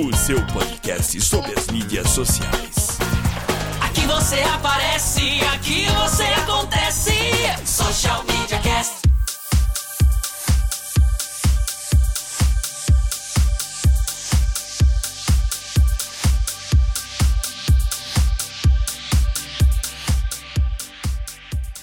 [0.00, 2.98] o seu podcast sobre as mídias sociais.
[3.80, 7.12] Aqui você aparece, aqui você acontece.
[7.64, 8.95] Social Media Cast.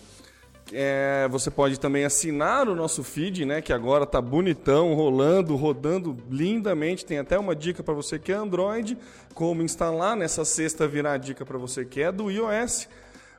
[0.72, 3.62] É, você pode também assinar o nosso feed, né?
[3.62, 7.04] Que agora tá bonitão, rolando, rodando lindamente.
[7.04, 8.96] Tem até uma dica para você que é Android,
[9.34, 10.16] como instalar.
[10.16, 12.88] Nessa sexta virar a dica para você que é do iOS.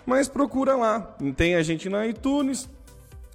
[0.04, 1.16] Mas procura lá.
[1.36, 2.68] Tem a gente na iTunes.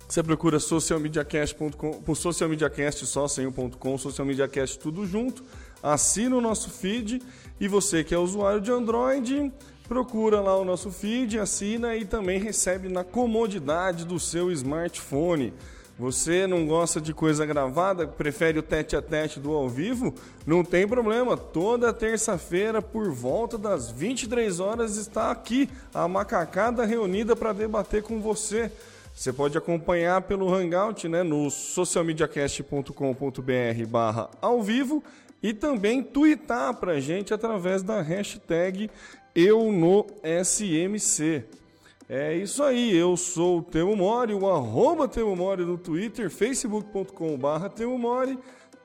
[0.07, 5.43] Você procura socialmediacast.com, por socialmediacast só sem o .com, socialmediacast tudo junto.
[5.83, 7.21] Assina o nosso feed
[7.59, 9.51] e você que é usuário de Android,
[9.87, 15.53] procura lá o nosso feed, assina e também recebe na comodidade do seu smartphone.
[15.97, 20.15] Você não gosta de coisa gravada, prefere o tete a tete do ao vivo?
[20.47, 21.35] Não tem problema.
[21.35, 28.21] Toda terça-feira, por volta das 23 horas, está aqui a macacada reunida para debater com
[28.21, 28.71] você.
[29.13, 35.03] Você pode acompanhar pelo Hangout, né, no socialmediacast.com.br barra ao vivo
[35.41, 38.89] e também twittar para a gente através da hashtag
[39.35, 40.05] eu no
[40.43, 41.45] SMC.
[42.07, 47.37] É isso aí, eu sou o Temo Mori, o arroba Temo Mori no Twitter, facebook.com
[47.37, 47.71] barra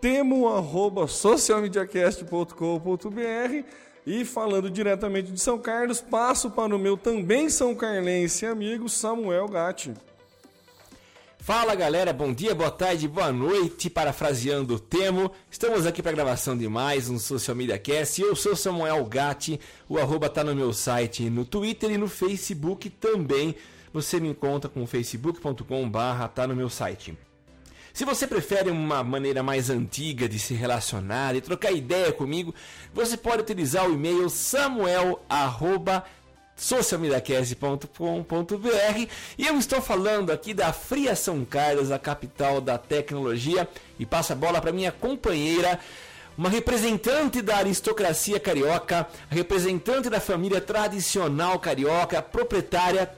[0.01, 3.65] temo arroba socialmediacast.com.br
[4.07, 9.49] e falando diretamente de São Carlos, passo para o meu também São Carlense amigo Samuel
[9.49, 9.95] Gatti.
[11.45, 15.31] Fala galera, bom dia, boa tarde, boa noite, parafraseando o Temo.
[15.51, 18.23] Estamos aqui para gravação de mais um Social Media Cast.
[18.23, 22.89] Eu sou Samuel Gatti, o arroba tá no meu site, no Twitter e no Facebook
[22.89, 23.55] também.
[23.93, 27.15] Você me encontra com facebook.com barra tá no meu site.
[27.93, 32.55] Se você prefere uma maneira mais antiga de se relacionar e trocar ideia comigo,
[32.95, 35.23] você pode utilizar o e-mail samuel
[36.57, 44.07] socialmediacast.com.br e eu estou falando aqui da Fria São Carlos, a capital da tecnologia, e
[44.07, 45.79] passa a bola para minha companheira,
[46.37, 53.11] uma representante da aristocracia carioca, representante da família tradicional carioca, proprietária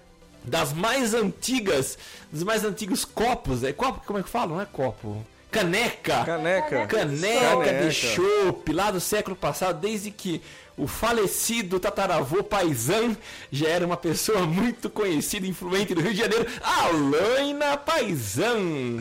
[0.44, 1.98] das mais antigas,
[2.30, 4.54] dos mais antigos copos, é copo, como é que fala?
[4.54, 5.24] Não é copo.
[5.50, 6.24] Caneca.
[6.24, 6.86] Caneca.
[6.86, 7.88] Caneca, Caneca.
[7.88, 10.42] de chopp lá do século passado, desde que
[10.76, 13.16] o falecido tataravô Paisan
[13.50, 18.98] já era uma pessoa muito conhecida e influente do Rio de Janeiro, Alaina Paisan.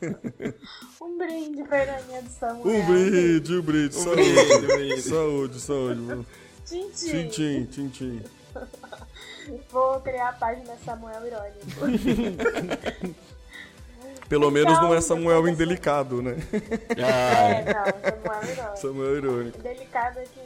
[1.00, 2.66] Um brinde, Fernandinha do Samuel.
[2.66, 5.02] Um brinde, um brinde, saúde, brinde, brinde.
[5.02, 6.26] saúde, saúde.
[6.66, 8.22] Tchim, tchim, tchim, tchim.
[9.70, 13.16] Vou criar a página Samuel Irônico.
[14.28, 16.36] Pelo menos não é Então, Samuel indelicado, né?
[17.02, 17.84] Ah, É, não,
[18.22, 18.76] Samuel Irônico.
[18.78, 19.58] Samuel irônico.
[19.58, 20.40] Delicado aqui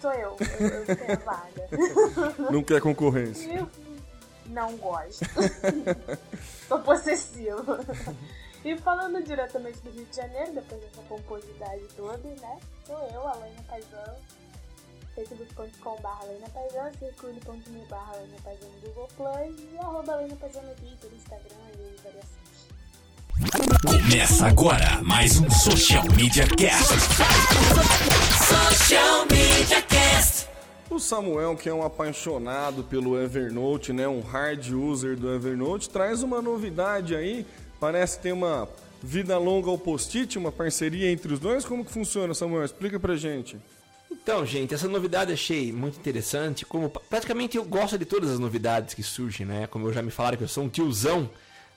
[0.00, 0.36] sou eu.
[0.60, 1.68] Eu, eu tenho vaga.
[2.52, 3.50] Não quer concorrência.
[3.54, 3.70] Eu
[4.46, 5.24] não gosto.
[6.68, 7.64] Sou possessivo.
[8.62, 12.58] E falando diretamente do Rio de Janeiro, depois dessa pomposidade toda, né?
[12.86, 14.14] Sou eu, Alaina Paisão.
[15.14, 20.74] facebook.com.br Alaina Paisão, circule.me barra Alaina Paisão no Google Plus e arroba Alaina Paisão no
[20.74, 22.53] Twitter, Instagram e variações.
[23.84, 26.94] Começa agora mais um Social Media Cast.
[28.46, 30.46] Social Media Cast.
[30.88, 36.22] O Samuel, que é um apaixonado pelo Evernote, né, um hard user do Evernote, traz
[36.22, 37.44] uma novidade aí.
[37.80, 38.68] Parece ter uma
[39.02, 41.64] vida longa ao post-it, uma parceria entre os dois.
[41.64, 42.64] Como que funciona, Samuel?
[42.64, 43.56] Explica pra gente.
[44.12, 46.64] Então, gente, essa novidade eu achei muito interessante.
[46.64, 49.66] Como praticamente eu gosto de todas as novidades que surgem, né?
[49.66, 51.28] Como eu já me falaram que eu sou um tiozão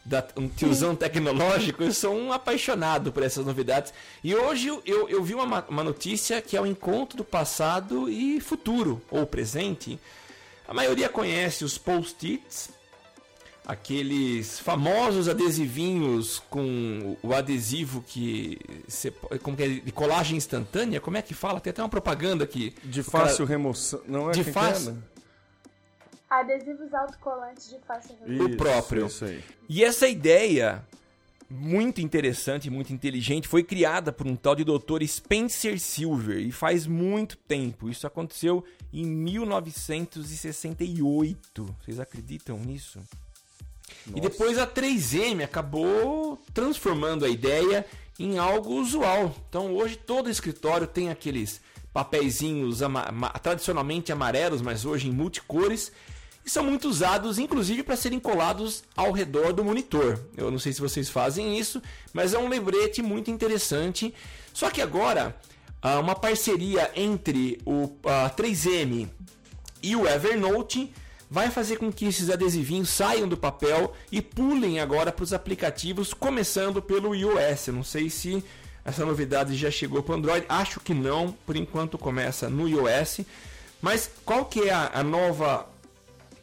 [0.07, 3.93] da, um tiozão tecnológico, eu sou um apaixonado por essas novidades.
[4.23, 8.39] E hoje eu, eu vi uma, uma notícia que é o encontro do passado e
[8.39, 9.99] futuro, ou presente.
[10.65, 12.69] A maioria conhece os post-its,
[13.65, 18.57] aqueles famosos adesivinhos com o adesivo que
[19.43, 21.59] como que é, de colagem instantânea, como é que fala?
[21.59, 22.73] Tem até uma propaganda aqui.
[22.81, 24.97] De fácil cara, remoção, não é de fácil.
[26.29, 28.47] Adesivos autocolantes de fácil remoção.
[28.47, 29.07] O próprio.
[29.07, 29.43] Isso aí.
[29.69, 30.83] E essa ideia
[31.49, 35.01] muito interessante, muito inteligente, foi criada por um tal de Dr.
[35.07, 37.89] Spencer Silver e faz muito tempo.
[37.89, 41.75] Isso aconteceu em 1968.
[41.81, 42.99] Vocês acreditam nisso?
[44.05, 44.17] Nossa.
[44.17, 47.85] E depois a 3M acabou transformando a ideia
[48.19, 49.33] em algo usual.
[49.47, 51.61] Então hoje todo escritório tem aqueles
[51.93, 53.05] papeizinhos ama
[53.41, 55.93] tradicionalmente amarelos, mas hoje em multicores
[56.47, 60.17] e são muito usados, inclusive, para serem colados ao redor do monitor.
[60.37, 61.81] Eu não sei se vocês fazem isso,
[62.13, 64.13] mas é um lembrete muito interessante.
[64.53, 65.35] Só que agora,
[65.81, 67.89] ah, uma parceria entre o
[68.37, 69.09] 3M
[69.83, 70.93] e o Evernote
[71.29, 76.13] vai fazer com que esses adesivinhos saiam do papel e pulem agora para os aplicativos,
[76.13, 77.67] começando pelo iOS.
[77.67, 78.41] Eu não sei se
[78.85, 83.19] essa novidade já chegou para o Android, acho que não, por enquanto começa no iOS.
[83.81, 85.67] Mas qual que é a, a nova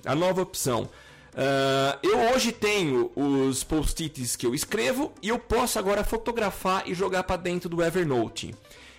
[0.05, 0.89] a nova opção.
[1.35, 6.95] Uh, eu hoje tenho os post-its que eu escrevo e eu posso agora fotografar e
[6.95, 8.55] jogar para dentro do Evernote.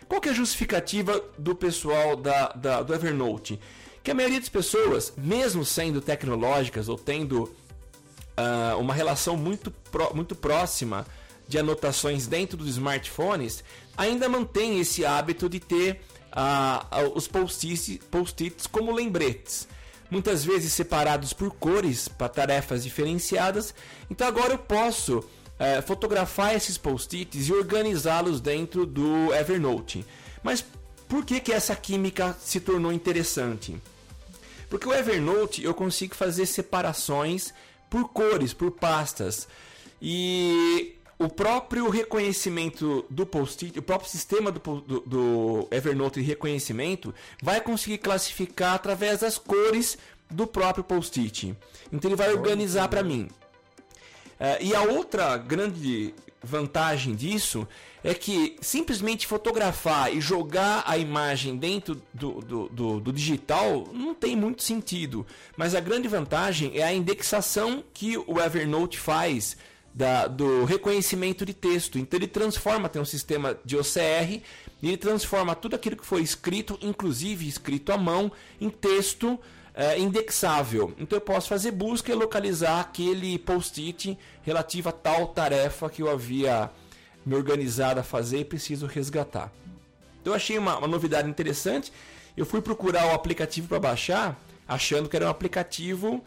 [0.07, 3.59] Qual que é a justificativa do pessoal da, da, do Evernote?
[4.03, 10.13] Que a maioria das pessoas, mesmo sendo tecnológicas ou tendo uh, uma relação muito, pro,
[10.13, 11.07] muito próxima
[11.47, 13.63] de anotações dentro dos smartphones,
[13.95, 16.01] ainda mantém esse hábito de ter
[16.33, 19.67] uh, os post-its post como lembretes
[20.09, 23.73] muitas vezes separados por cores para tarefas diferenciadas.
[24.09, 25.23] Então agora eu posso
[25.59, 30.05] é, fotografar esses post-its e organizá-los dentro do Evernote.
[30.43, 30.63] Mas
[31.07, 33.75] por que, que essa química se tornou interessante?
[34.69, 37.53] Porque o Evernote eu consigo fazer separações
[37.89, 39.47] por cores, por pastas.
[40.01, 47.13] E o próprio reconhecimento do post-it, o próprio sistema do, do, do, Evernote de reconhecimento
[47.41, 49.97] vai conseguir classificar através das cores
[50.29, 51.55] do próprio post-it.
[51.91, 53.29] Então ele vai organizar para mim.
[54.37, 56.13] Uh, e a outra grande
[56.43, 57.67] vantagem disso
[58.03, 64.13] é que simplesmente fotografar e jogar a imagem dentro do, do, do, do, digital não
[64.13, 65.25] tem muito sentido.
[65.57, 69.57] Mas a grande vantagem é a indexação que o Evernote faz
[69.95, 71.97] da, do reconhecimento de texto.
[71.97, 74.41] Então ele transforma, tem um sistema de OCR,
[74.81, 79.39] e ele transforma tudo aquilo que foi escrito, inclusive escrito à mão, em texto
[79.73, 80.93] é, indexável.
[80.99, 86.11] Então eu posso fazer busca e localizar aquele post-it relativo a tal tarefa que eu
[86.11, 86.69] havia
[87.25, 89.49] me organizado a fazer e preciso resgatar.
[90.21, 91.91] Então eu achei uma, uma novidade interessante.
[92.35, 94.37] Eu fui procurar o aplicativo para baixar,
[94.67, 96.21] achando que era um aplicativo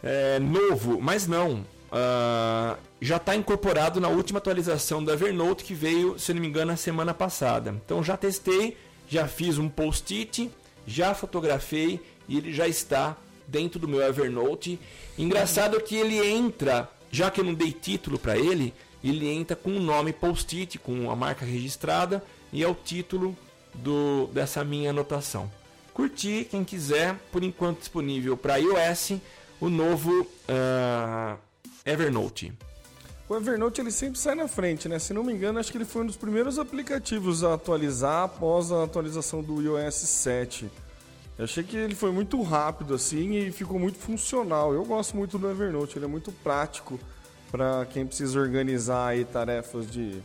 [0.00, 6.18] é, novo, mas não uh, já está incorporado na última atualização do Evernote que veio,
[6.18, 7.74] se não me engano, na semana passada.
[7.84, 8.76] Então já testei,
[9.08, 10.50] já fiz um post-it,
[10.86, 14.78] já fotografei e ele já está dentro do meu Evernote.
[15.16, 19.70] Engraçado que ele entra, já que eu não dei título para ele, ele entra com
[19.70, 22.22] o nome post-it, com a marca registrada
[22.52, 23.36] e é o título
[23.74, 25.50] do, dessa minha anotação.
[25.92, 29.12] Curti, quem quiser, por enquanto disponível para iOS,
[29.60, 31.38] o novo uh,
[31.86, 32.50] Evernote.
[33.28, 34.98] O Evernote ele sempre sai na frente, né?
[34.98, 38.72] Se não me engano, acho que ele foi um dos primeiros aplicativos a atualizar após
[38.72, 40.70] a atualização do iOS 7.
[41.36, 44.72] Eu achei que ele foi muito rápido assim e ficou muito funcional.
[44.72, 46.98] Eu gosto muito do Evernote, ele é muito prático
[47.50, 50.22] para quem precisa organizar aí tarefas de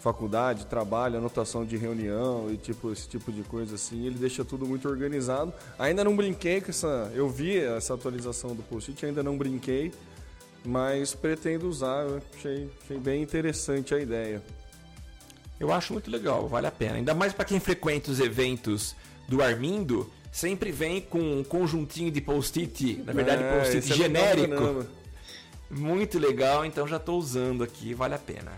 [0.00, 4.06] faculdade, trabalho, anotação de reunião e tipo esse tipo de coisa assim.
[4.06, 5.54] Ele deixa tudo muito organizado.
[5.78, 9.90] Ainda não brinquei com essa, eu vi essa atualização do post-it, ainda não brinquei
[10.64, 12.06] mas pretendo usar.
[12.06, 14.42] Eu achei, achei bem interessante a ideia.
[15.58, 16.96] Eu acho muito legal, vale a pena.
[16.96, 18.94] Ainda mais para quem frequenta os eventos
[19.28, 24.86] do Armindo, sempre vem com um conjuntinho de post-it, na verdade, é, post-it é genérico.
[25.70, 28.52] muito legal, então já estou usando aqui, vale a pena.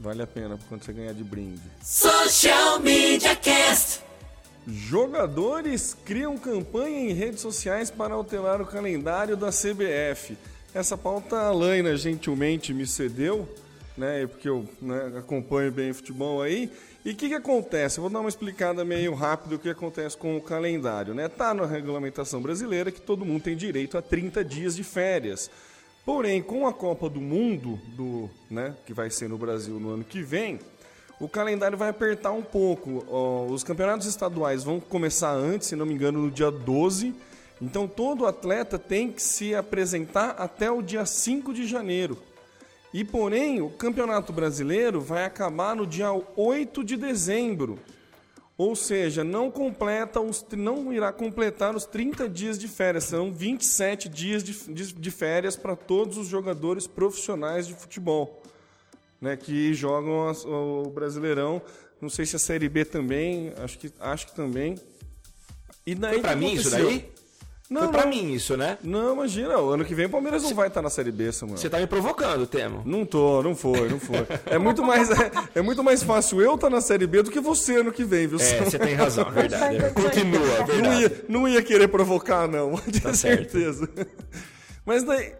[0.00, 1.62] Vale a pena quando você ganhar de brinde.
[1.82, 4.00] Social Media Cast.
[4.66, 10.36] Jogadores criam campanha em redes sociais para alterar o calendário da CBF.
[10.72, 13.48] Essa pauta a Laina gentilmente me cedeu,
[13.96, 14.24] né?
[14.28, 16.70] Porque eu né, acompanho bem o futebol aí.
[17.04, 17.98] E o que, que acontece?
[17.98, 21.12] Eu vou dar uma explicada meio rápido o que acontece com o calendário.
[21.12, 21.28] Né?
[21.28, 25.50] Tá na regulamentação brasileira que todo mundo tem direito a 30 dias de férias.
[26.06, 30.04] Porém, com a Copa do Mundo, do, né, que vai ser no Brasil no ano
[30.04, 30.60] que vem,
[31.18, 33.04] o calendário vai apertar um pouco.
[33.08, 37.12] Ó, os campeonatos estaduais vão começar antes, se não me engano, no dia 12.
[37.60, 42.16] Então todo atleta tem que se apresentar até o dia 5 de janeiro.
[42.92, 47.78] E porém, o Campeonato Brasileiro vai acabar no dia 8 de dezembro.
[48.58, 54.06] Ou seja, não completa os, não irá completar os 30 dias de férias, são 27
[54.06, 58.42] dias de, de, de férias para todos os jogadores profissionais de futebol,
[59.18, 61.62] né, que jogam as, o Brasileirão.
[62.02, 64.74] Não sei se a Série B também, acho que, acho que também.
[65.86, 67.10] E daí pra mim isso daí?
[67.70, 68.08] Não, Foi pra não.
[68.10, 68.76] mim isso, né?
[68.82, 71.56] Não, imagina, o ano que vem o Palmeiras não vai estar na Série B, Samuel.
[71.56, 72.82] Você tá me provocando, Temo.
[72.84, 74.26] Não tô, não foi, não foi.
[74.46, 77.38] É muito mais, é, é muito mais fácil eu estar na Série B do que
[77.38, 78.40] você ano que vem, viu?
[78.40, 78.70] É, Samuel?
[78.70, 79.78] você tem razão, é verdade.
[79.78, 80.04] Vai, vai.
[80.04, 81.00] Continua, é Não verdade.
[81.02, 83.52] ia, não ia querer provocar, não, ter certo.
[83.52, 83.88] certeza.
[84.84, 85.32] Mas daí.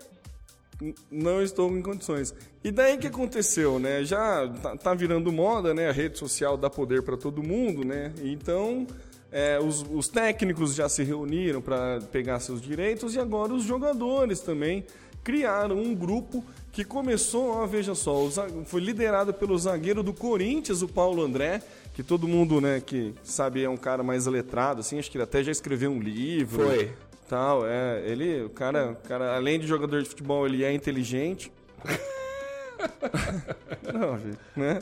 [1.10, 2.32] Não estou em condições.
[2.64, 4.02] E daí que aconteceu, né?
[4.02, 5.90] Já tá, tá virando moda, né?
[5.90, 8.12] A rede social dá poder para todo mundo, né?
[8.22, 8.86] Então,
[9.32, 14.40] é, os, os técnicos já se reuniram para pegar seus direitos e agora os jogadores
[14.40, 14.84] também
[15.22, 18.28] criaram um grupo que começou, ó, veja só,
[18.64, 21.62] foi liderado pelo zagueiro do Corinthians, o Paulo André,
[21.94, 25.24] que todo mundo, né, que sabe é um cara mais letrado, assim, acho que ele
[25.24, 26.64] até já escreveu um livro.
[26.64, 26.92] Foi.
[27.28, 31.52] Tal, é, ele, o cara, o cara, além de jogador de futebol, ele é inteligente.
[33.92, 34.80] Não, gente, né?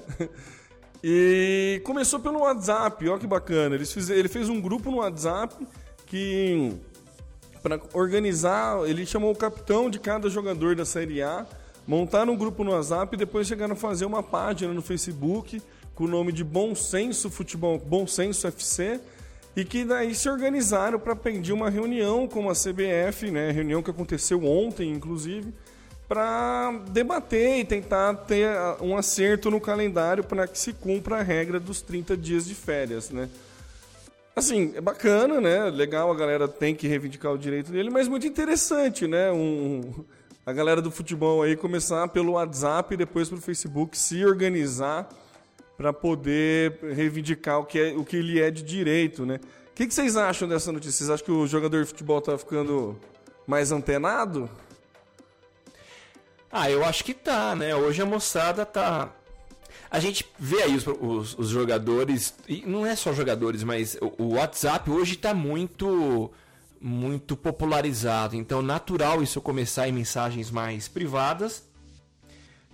[1.02, 3.74] E começou pelo WhatsApp, ó que bacana.
[3.74, 5.54] Eles fiz, ele fez um grupo no WhatsApp
[6.06, 6.72] que
[7.62, 11.46] para organizar, ele chamou o capitão de cada jogador da Série A,
[11.86, 15.60] montaram um grupo no WhatsApp e depois chegaram a fazer uma página no Facebook
[15.94, 19.00] com o nome de Bom Senso Futebol, Bom Senso FC,
[19.56, 23.90] e que daí se organizaram para pedir uma reunião com a CBF, né, reunião que
[23.90, 25.52] aconteceu ontem, inclusive,
[26.08, 31.22] para debater e tentar ter ah, um acerto no calendário para que se cumpra a
[31.22, 33.28] regra dos 30 dias de férias, né?
[34.34, 35.68] Assim, é bacana, né?
[35.68, 39.30] Legal, a galera tem que reivindicar o direito dele, mas muito interessante, né?
[39.30, 39.92] Um,
[40.46, 45.08] a galera do futebol aí começar pelo WhatsApp e depois pelo Facebook se organizar
[45.76, 49.40] para poder reivindicar o que, é, o que ele é de direito, né?
[49.70, 50.92] O que, que vocês acham dessa notícia?
[50.92, 52.98] Vocês acham que o jogador de futebol tá ficando
[53.46, 54.48] mais antenado?
[56.50, 57.74] Ah, eu acho que tá, né?
[57.74, 59.12] Hoje a moçada tá.
[59.90, 64.22] A gente vê aí os, os- os jogadores, e não é só jogadores, mas o,
[64.22, 66.30] o WhatsApp hoje tá muito
[66.80, 68.36] muito popularizado.
[68.36, 71.64] Então, natural isso começar em mensagens mais privadas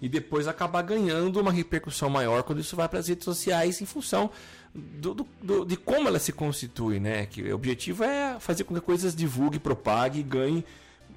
[0.02, 3.86] e depois acabar ganhando uma repercussão maior quando isso vai para as redes sociais em
[3.86, 4.30] função
[4.74, 7.24] do, do- do- de como ela se constitui, né?
[7.26, 10.64] Que o objetivo é fazer com que coisas divulgue, propague e ganhe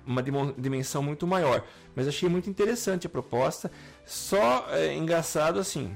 [0.08, 0.24] uma
[0.58, 1.64] dimensão muito maior.
[1.96, 3.72] Mas achei muito interessante a proposta.
[4.06, 5.94] Só é engraçado assim.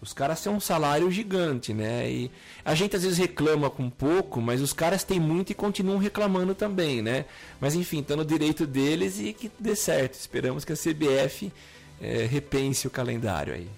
[0.00, 2.08] Os caras têm um salário gigante, né?
[2.08, 2.30] E
[2.64, 6.54] a gente às vezes reclama com pouco, mas os caras têm muito e continuam reclamando
[6.54, 7.24] também, né?
[7.60, 10.14] Mas enfim, tá no direito deles e que dê certo.
[10.14, 11.50] Esperamos que a CBF
[12.00, 13.68] eh, repense o calendário aí.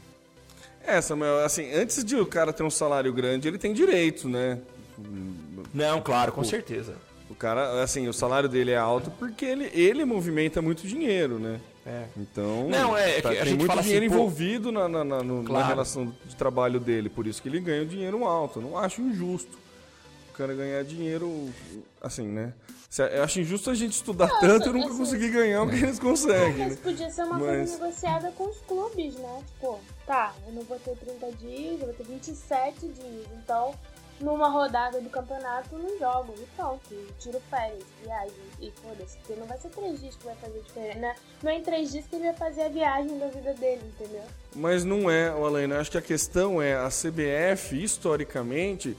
[0.84, 4.58] É, Samuel, assim, antes de o cara ter um salário grande, ele tem direito, né?
[5.72, 6.96] Não, claro, com certeza.
[7.30, 11.60] O cara, assim, o salário dele é alto porque ele, ele movimenta muito dinheiro, né?
[11.86, 12.04] É.
[12.16, 14.88] Então, Não, é tá- que a tem gente muito fala assim, dinheiro pô- envolvido na,
[14.88, 15.66] na, na- no- na Claro.
[15.68, 18.58] relação de trabalho dele, por isso que ele ganha um dinheiro alto.
[18.58, 19.58] Eu não acho injusto
[20.30, 21.48] o cara ganhar dinheiro,
[22.02, 22.52] assim, né?
[22.90, 25.76] Se- Eu acho injusto a gente estudar tanto e nunca assim- conseguir ganhar o que
[25.76, 26.78] eles conseguem, Mas né?
[26.82, 29.42] podia ser uma Mas- coisa negociada com os clubes, né?
[29.46, 33.26] Tipo, tá, eu não vou ter 30 dias, eu vou ter 27 dias.
[33.42, 33.74] Então,
[34.20, 36.34] numa rodada do campeonato, não jogo.
[36.38, 36.80] E pronto,
[37.18, 38.34] tiro férias, viagem.
[38.60, 40.98] E foda-se, porque não vai ser três dias que vai fazer diferença.
[40.98, 41.14] Né?
[41.42, 44.24] Não é em três dias que ele vai fazer a viagem da vida dele, entendeu?
[44.54, 48.96] Mas não é, Alain, acho que a questão é a CBF, historicamente,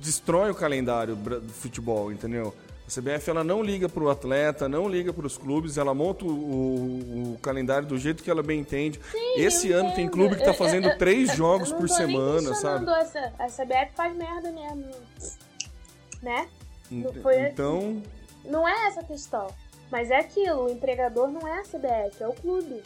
[0.00, 2.54] destrói o calendário do futebol, entendeu?
[2.92, 6.26] A CBF ela não liga para o atleta, não liga para os clubes, ela monta
[6.26, 9.00] o, o- o calendário do jeito que ela bem entende.
[9.36, 10.12] Esse eu ano tem entendo.
[10.12, 12.90] clube que está fazendo eu- eu- três eu jogos por semana, sabe?
[12.90, 14.84] Essa, a CBF faz merda mesmo.
[16.22, 16.48] Né?
[17.22, 18.02] Foi Então,
[18.44, 19.46] Não é essa a questão.
[19.90, 22.82] Mas é aquilo, o empregador não é a CBF, é o clube.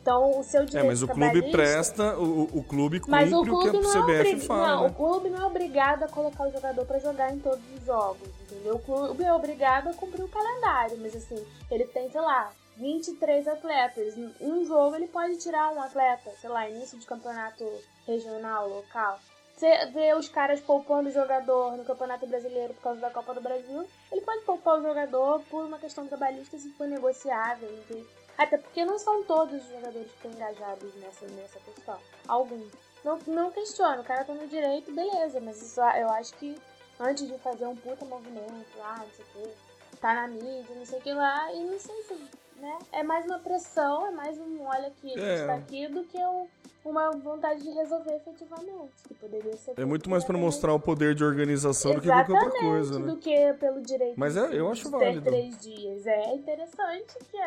[0.00, 3.44] Então o seu é, direito mas o clube presta, o, o clube cumpre o o
[3.44, 4.46] que clube a não é CBF obrig...
[4.46, 4.68] fala.
[4.68, 4.88] não, né?
[4.88, 8.28] o clube não é obrigado a colocar o jogador pra jogar em todos os jogos,
[8.42, 8.76] entendeu?
[8.76, 13.46] O clube é obrigado a cumprir o calendário, mas assim, ele tem, sei lá, 23
[13.46, 14.16] atletas.
[14.16, 17.64] Em um jogo ele pode tirar um atleta, sei lá, início de campeonato
[18.06, 19.18] regional, local.
[19.60, 23.42] Você vê os caras poupando o jogador no Campeonato Brasileiro por causa da Copa do
[23.42, 23.86] Brasil.
[24.10, 27.70] Ele pode poupar o jogador por uma questão trabalhista se for negociável.
[27.70, 28.06] Entende?
[28.40, 31.98] Até porque não são todos os jogadores que estão engajados nessa, nessa questão.
[32.26, 32.70] Alguns.
[33.04, 36.56] Não, não questiono, o cara tá no direito, beleza, mas isso, eu acho que
[36.98, 40.86] antes de fazer um puta movimento lá, não sei o que, tá na mídia, não
[40.86, 42.14] sei o que lá, e não sei se,
[42.60, 42.78] né?
[42.92, 45.46] É mais uma pressão, é mais um olha aqui, a gente É.
[45.46, 46.46] tá aqui, do que um-
[46.82, 48.92] uma vontade de resolver efetivamente.
[49.06, 52.08] Que poderia ser É muito mais pra feito mostrar o poder de organização do que
[52.08, 53.06] qualquer outra coisa, né?
[53.06, 55.22] do que pelo direito Mas é- eu acho válido.
[55.22, 56.06] ter três dias.
[56.06, 57.38] É interessante que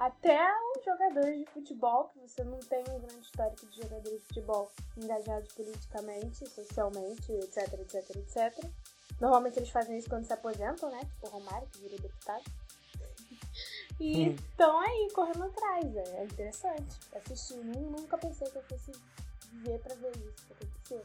[0.00, 4.26] até os jogadores de futebol, que você não tem um grande histórico de jogadores de
[4.28, 8.64] futebol engajados politicamente, socialmente, etc, etc, etc.
[9.20, 11.00] Normalmente eles fazem isso quando se aposentam, né?
[11.00, 12.44] Tipo o Romário, que virou deputado.
[14.00, 14.36] E Hum.
[14.50, 15.84] estão aí correndo atrás.
[15.94, 17.56] É interessante assistir.
[17.58, 18.92] Nu- Nunca pensei que eu fosse
[19.62, 21.04] ver pra ver isso acontecer.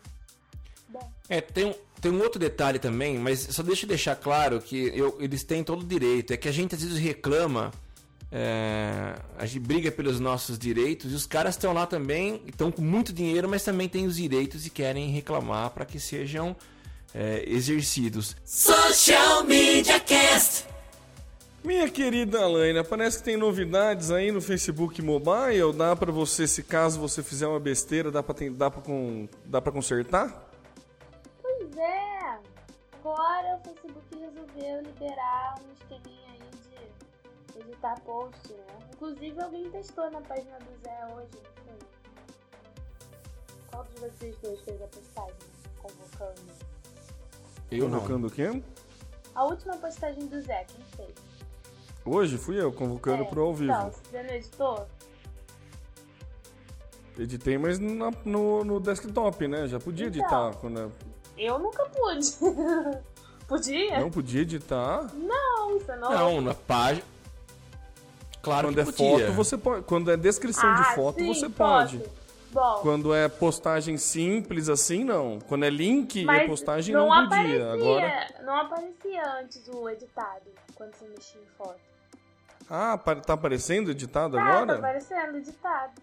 [0.88, 1.12] Bom.
[1.28, 4.98] É, tem um, tem um outro detalhe também, mas só deixa eu deixar claro que
[4.98, 6.32] eu- eles têm todo o direito.
[6.32, 7.72] É que a gente às vezes reclama,
[8.38, 12.82] é, a gente briga pelos nossos direitos e os caras estão lá também, estão com
[12.82, 16.54] muito dinheiro, mas também têm os direitos e querem reclamar para que sejam
[17.14, 18.36] é, exercidos.
[18.44, 20.66] Social Media Cast.
[21.64, 25.72] Minha querida Alaina, parece que tem novidades aí no Facebook Mobile.
[25.74, 29.30] Dá pra você, se caso você fizer uma besteira, dá pra, ten- dá pra, con-
[29.46, 30.52] dá pra consertar?
[31.42, 32.38] Pois é,
[33.00, 36.25] agora o Facebook resolveu liberar um esqueminha
[37.60, 38.66] editar post, né?
[38.94, 41.88] Inclusive alguém testou na página do Zé hoje, não foi?
[43.72, 45.36] Qual de vocês dois fez a postagem
[45.82, 46.52] convocando?
[47.72, 47.86] Eu.
[47.90, 48.62] Convocando o quê?
[49.34, 51.16] A última postagem do Zé, quem fez?
[52.06, 53.72] Hoje fui eu, convocando É, pro ao vivo.
[53.72, 54.88] Então, você não editou?
[57.18, 59.68] Editei, mas na- no, no desktop, né?
[59.68, 60.20] Já podia Então.
[60.22, 60.54] editar.
[60.60, 60.92] Quando
[61.38, 62.32] Eu nunca pude.
[63.48, 64.00] Podia?
[64.00, 65.04] não podia editar.
[65.14, 66.10] Não, você não.
[66.12, 67.06] Não, na página.
[68.46, 69.26] Claro Quando que é podia.
[69.28, 69.84] foto, você pode.
[69.84, 71.98] Quando é descrição ah, de foto, sim, você pode.
[71.98, 72.26] posso.
[72.54, 75.40] Bom, Quando é postagem simples assim, não.
[75.40, 77.28] Quando é link e Mas postagem, não, não, podia.
[77.28, 78.28] aparecia, Agora.
[78.46, 81.80] não aparecia antes o editado, quando você mexia em foto.
[82.70, 84.68] Ah, tá aparecendo editado Tá, agora?
[84.68, 86.02] tá aparecendo editado.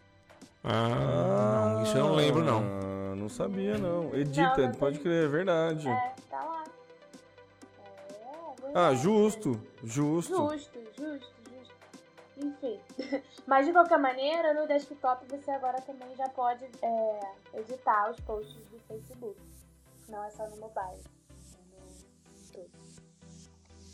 [0.62, 2.58] Ah, não, isso eu não lembro não.
[2.60, 4.14] Ah, não sabia, não.
[4.14, 5.04] Edita, Não, não pode tem.
[5.04, 5.88] crer, é verdade.
[5.88, 6.64] É, tá lá.
[7.78, 8.74] É, verdade.
[8.74, 9.58] Ah, justo.
[9.82, 11.41] Justo, justo, justo.
[12.42, 12.80] Enfim.
[13.46, 17.20] Mas de qualquer maneira, no desktop você agora também já pode é,
[17.54, 19.40] editar os posts do Facebook.
[20.08, 21.02] Não é só no mobile.
[21.54, 22.72] É no.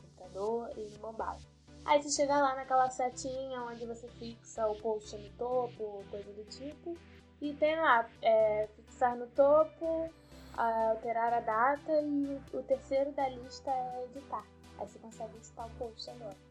[0.01, 1.47] Computador e no mobile.
[1.85, 6.45] Aí você chega lá naquela setinha onde você fixa o post no topo, coisa do
[6.45, 6.97] tipo.
[7.41, 10.13] E tem lá, é, fixar no topo,
[10.57, 14.45] alterar a data e o terceiro da lista é editar.
[14.79, 16.48] Aí você consegue editar o post agora.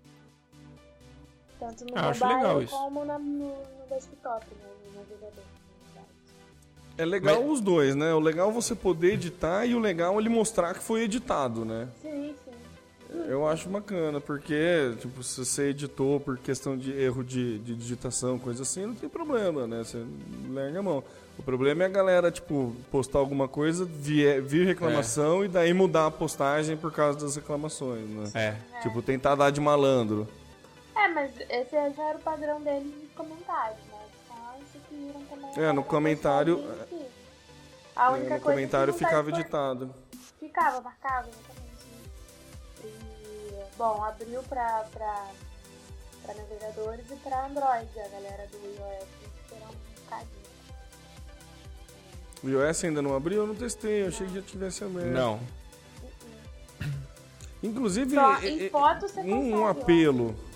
[1.59, 2.71] Tanto no Ah, mobile legal isso.
[2.77, 3.55] como na- no, no
[3.89, 5.43] desktop, né, no navegador.
[6.97, 8.13] É legal Mas- os dois, né?
[8.13, 11.63] O legal é você poder editar e o legal é ele mostrar que foi editado,
[11.63, 11.87] né?
[12.01, 12.51] Sim, sim.
[13.29, 18.37] Eu acho bacana, porque, tipo, se você editou por questão de erro de, de digitação,
[18.37, 19.83] coisa assim, não tem problema, né?
[19.83, 20.03] Você
[20.49, 21.03] larga a mão.
[21.37, 26.07] O problema é a galera, tipo, postar alguma coisa, vir, vir reclamação e daí mudar
[26.07, 28.29] a postagem por causa das reclamações, né?
[28.33, 28.81] É.
[28.81, 30.27] Tipo, tentar dar de malandro.
[30.97, 33.99] É, mas esse já era o padrão deles nos comentários, né?
[34.27, 35.63] Só seguiram também.
[35.63, 37.05] É, no comentário- si.
[37.95, 39.95] A única no coisa comentário que não tá ficava editado.
[40.39, 41.67] Ficava, marcava, exatamente.
[42.83, 45.27] E, bom, abriu pra, pra,
[46.23, 47.99] pra navegadores e pra Android.
[47.99, 49.07] A galera do iOS
[49.43, 50.47] esperou um bocadinho.
[52.43, 53.41] O iOS ainda não abriu?
[53.41, 55.07] Eu não testei, eu achei que já tivesse aberto.
[55.07, 55.39] Não.
[57.63, 59.69] Inclusive, Só é- em é- foto você um, consegue, um ó.
[59.69, 60.46] apelo.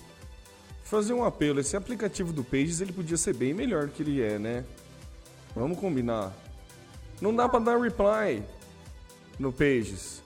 [0.92, 1.58] Fazer um apelo.
[1.58, 4.62] Esse aplicativo do Pages ele podia ser bem melhor do que ele é, né?
[5.56, 6.34] Vamos combinar.
[7.18, 8.42] Não dá pra dar reply
[9.38, 10.22] no Pages.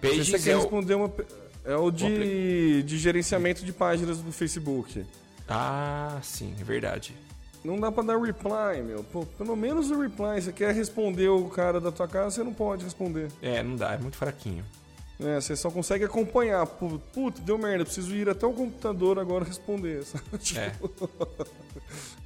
[0.00, 0.60] Pages você quer é o...
[0.60, 1.10] responder uma.
[1.10, 1.26] pe-
[1.62, 5.04] É o de, de gerenciamento de páginas do Facebook.
[5.46, 7.14] Ah, sim, é verdade.
[7.62, 9.04] Não dá pra dar reply, meu.
[9.04, 10.40] Pô, pelo menos o reply.
[10.40, 13.28] Você quer responder o cara da tua casa, você não pode responder.
[13.42, 14.64] É, não dá, é muito fraquinho.
[15.18, 16.66] É, você só consegue acompanhar.
[16.66, 20.04] Pu- Puta, deu merda, preciso ir até o computador agora responder.
[20.06, 20.24] sabe?
[20.38, 20.72] Tipo, É.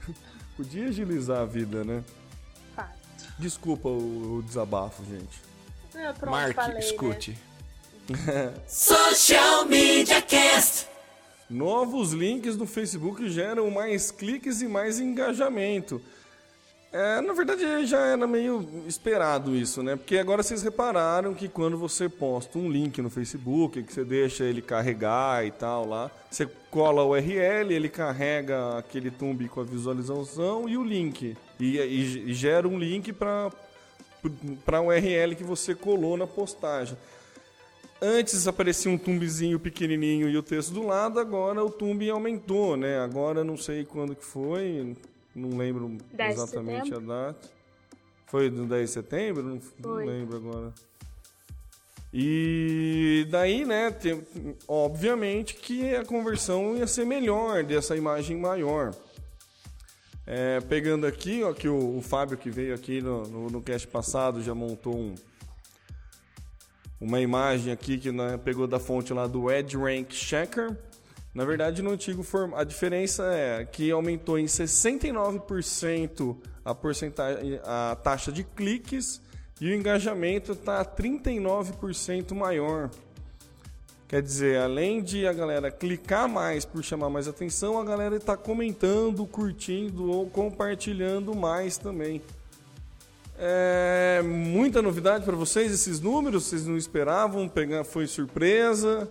[0.57, 2.03] Podia agilizar a vida, né?
[2.76, 2.90] Fato.
[3.38, 5.40] Desculpa o, o desabafo, gente.
[6.18, 6.81] Pronto, Mark, falei, né?
[6.81, 7.38] escute.
[8.66, 10.87] Social Media Cast.
[11.48, 16.00] Novos links no Facebook geram mais cliques e mais engajamento.
[16.92, 19.94] É, na verdade já era meio esperado isso, né?
[19.94, 24.42] Porque agora vocês repararam que quando você posta um link no Facebook, que você deixa
[24.42, 29.64] ele carregar e tal lá, você cola o URL, ele carrega aquele tumbi com a
[29.64, 31.37] visualização e o link.
[31.61, 33.50] E, e, e gera um link para
[34.66, 36.96] para o URL que você colou na postagem.
[38.03, 42.98] Antes aparecia um tumbizinho pequenininho e o texto do lado, agora o tumbi aumentou, né?
[42.98, 44.96] Agora não sei quando que foi,
[45.34, 47.48] não lembro exatamente a data.
[48.26, 49.42] Foi no 10 de setembro?
[49.42, 50.72] Não, não lembro agora.
[52.12, 54.24] E daí, né, tem,
[54.66, 58.92] obviamente que a conversão ia ser melhor dessa imagem maior.
[60.26, 63.86] É, pegando aqui, ó, que o, o, Fábio que veio aqui no, no, no cast
[63.88, 65.14] passado já montou um,
[67.00, 70.76] uma imagem aqui que né, pegou da fonte lá do EdgeRank Checker.
[71.32, 72.24] Na verdade, no antigo
[72.56, 76.74] a diferença é que aumentou em 69% a
[77.64, 79.22] a taxa de cliques
[79.60, 82.90] e o engajamento está 39% maior.
[84.08, 88.36] Quer dizer, além de a galera clicar mais por chamar mais atenção, a galera está
[88.36, 92.20] comentando, curtindo ou compartilhando mais também.
[93.38, 96.46] É muita novidade para vocês esses números?
[96.46, 97.48] Vocês não esperavam?
[97.48, 99.08] Pegar foi surpresa?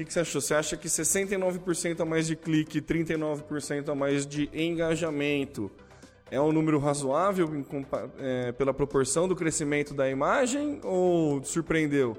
[0.00, 0.40] Que, que você achou?
[0.40, 5.70] Você acha que 69% a mais de clique e 39% a mais de engajamento
[6.30, 7.66] é um número razoável
[8.18, 12.16] é, pela proporção do crescimento da imagem ou surpreendeu?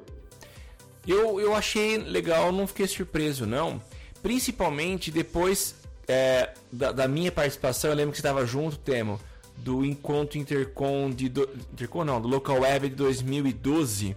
[1.07, 3.81] Eu, eu achei legal, não fiquei surpreso não.
[4.21, 5.75] Principalmente depois
[6.07, 9.19] é, da, da, minha participação, eu lembro que você estava junto, Temo,
[9.57, 11.29] do Encontro Intercom de...
[11.29, 14.15] Do, Intercom não, do Local Web de 2012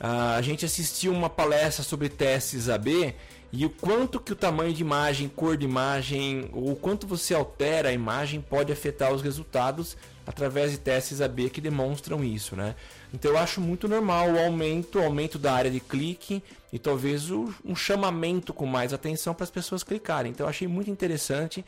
[0.00, 3.14] a gente assistiu uma palestra sobre testes AB
[3.52, 7.32] e o quanto que o tamanho de imagem, cor de imagem, ou o quanto você
[7.32, 12.74] altera a imagem pode afetar os resultados através de testes AB que demonstram isso, né?
[13.12, 17.30] Então eu acho muito normal o aumento, o aumento da área de clique e talvez
[17.30, 20.32] o, um chamamento com mais atenção para as pessoas clicarem.
[20.32, 21.64] Então eu achei muito interessante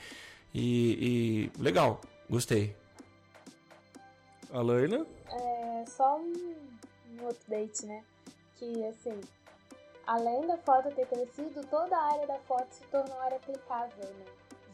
[0.52, 2.74] e, e legal, gostei.
[4.50, 5.06] Alaina?
[5.28, 6.56] É só um,
[7.20, 8.02] um update, né?
[8.58, 9.20] Que, assim,
[10.06, 14.24] além da foto ter crescido, toda a área da foto se tornou área aplicável, né?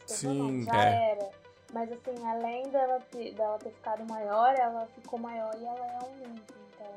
[0.07, 1.11] Sim, já é.
[1.12, 1.31] era.
[1.73, 5.99] Mas assim, além dela ter, dela ter ficado maior, ela ficou maior e ela é
[6.05, 6.42] um link.
[6.75, 6.95] Então,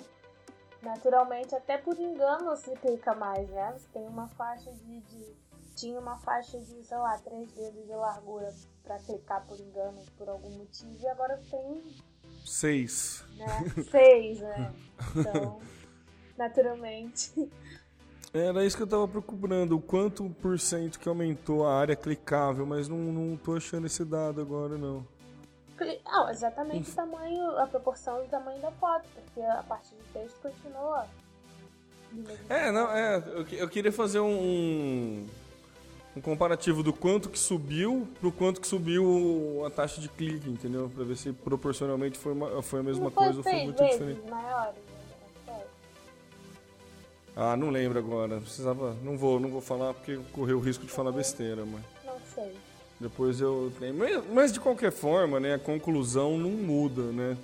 [0.81, 3.73] naturalmente, até por engano se clica mais, né?
[3.77, 5.35] Você tem uma faixa de, de.
[5.75, 10.27] tinha uma faixa de, sei lá, três dedos de largura para clicar por engano, por
[10.27, 11.81] algum motivo, e agora tem.
[12.45, 13.23] Seis.
[13.37, 13.83] Né?
[13.89, 14.73] Seis, né?
[15.15, 15.59] Então
[16.37, 17.31] naturalmente.
[18.33, 22.65] Era isso que eu tava procurando, o quanto por cento que aumentou a área clicável,
[22.65, 25.05] mas não, não tô achando esse dado agora não.
[26.05, 30.37] Não, exatamente o tamanho, a proporção do tamanho da foto, porque a parte do texto
[30.41, 31.05] continua.
[32.49, 35.25] É, não, é, eu, eu queria fazer um,
[36.15, 40.89] um comparativo do quanto que subiu pro quanto que subiu a taxa de clique, entendeu?
[40.93, 44.29] Pra ver se proporcionalmente foi, uma, foi a mesma não coisa ou foi muito diferente.
[44.29, 44.94] Maiores.
[47.35, 48.39] Ah, não lembro agora.
[48.39, 48.95] Precisava.
[49.03, 51.81] Não vou, não vou falar porque correu o risco de falar besteira, mas.
[52.05, 52.53] Não sei.
[52.99, 53.73] Depois eu.
[54.33, 55.55] Mas de qualquer forma, né?
[55.55, 57.37] A conclusão não muda, né?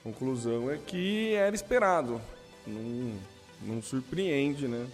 [0.00, 2.20] A conclusão é que era esperado.
[2.66, 3.14] Não,
[3.62, 4.86] não surpreende, né?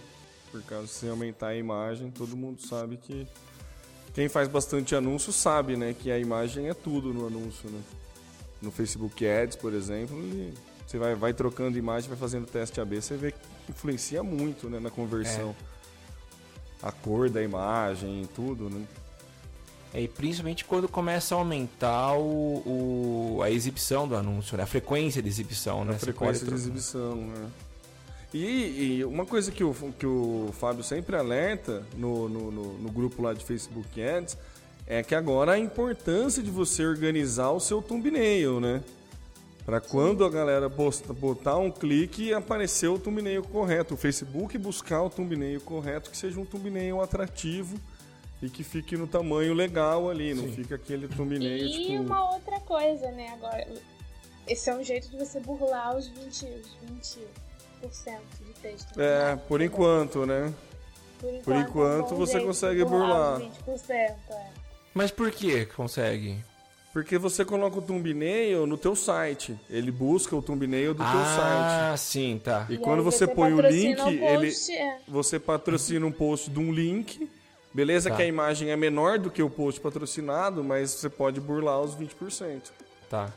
[0.51, 3.27] Por causa se aumentar a imagem, todo mundo sabe que.
[4.13, 5.93] Quem faz bastante anúncio sabe, né?
[5.93, 7.81] Que a imagem é tudo no anúncio, né?
[8.61, 10.17] No Facebook Ads, por exemplo,
[10.87, 13.33] você vai, vai trocando imagem, vai fazendo teste AB, você vê
[13.69, 15.55] influencia muito né, na conversão.
[15.71, 15.75] É.
[16.87, 18.85] A cor da imagem, tudo, né?
[19.95, 24.63] É, e principalmente quando começa a aumentar o, o, a exibição do anúncio, né?
[24.63, 25.85] a frequência de exibição.
[25.85, 25.95] Né?
[25.95, 27.49] A frequência de exibição, né?
[28.33, 32.91] E, e, uma coisa que o, que o Fábio sempre alerta no, no, no, no
[32.91, 34.37] grupo lá de Facebook Ads
[34.85, 38.83] é que agora a importância de você organizar o seu thumbnail, né?
[39.65, 43.95] Para quando a galera botar um clique e aparecer o thumbnail correto.
[43.95, 47.79] O Facebook buscar o thumbnail correto, que seja um thumbnail atrativo
[48.43, 50.41] e que fique no tamanho legal ali, Sim.
[50.41, 52.03] não fica aquele thumbnail e tipo...
[52.03, 53.67] Uma outra coisa, né, agora...
[54.47, 57.19] Esse é um jeito de você burlar os 20%, os 20
[58.45, 59.01] de texto.
[59.01, 59.41] É, né?
[59.47, 60.53] por enquanto, né?
[61.19, 63.39] Por enquanto, por enquanto é um você consegue burlar.
[63.39, 63.51] burlar.
[63.67, 64.49] 20%, é.
[64.93, 66.43] Mas por que consegue?
[66.95, 69.59] Porque você coloca o thumbnail no teu site.
[69.69, 71.91] Ele busca o thumbnail do ah, teu site.
[71.91, 72.65] Ah, sim, tá.
[72.69, 74.99] E, e quando você, você põe o link, um ele é.
[75.05, 77.29] você patrocina um post de um link.
[77.73, 78.15] Beleza tá.
[78.15, 81.97] que a imagem é menor do que o post patrocinado, mas você pode burlar os
[81.97, 82.71] 20%.
[83.09, 83.29] Tá.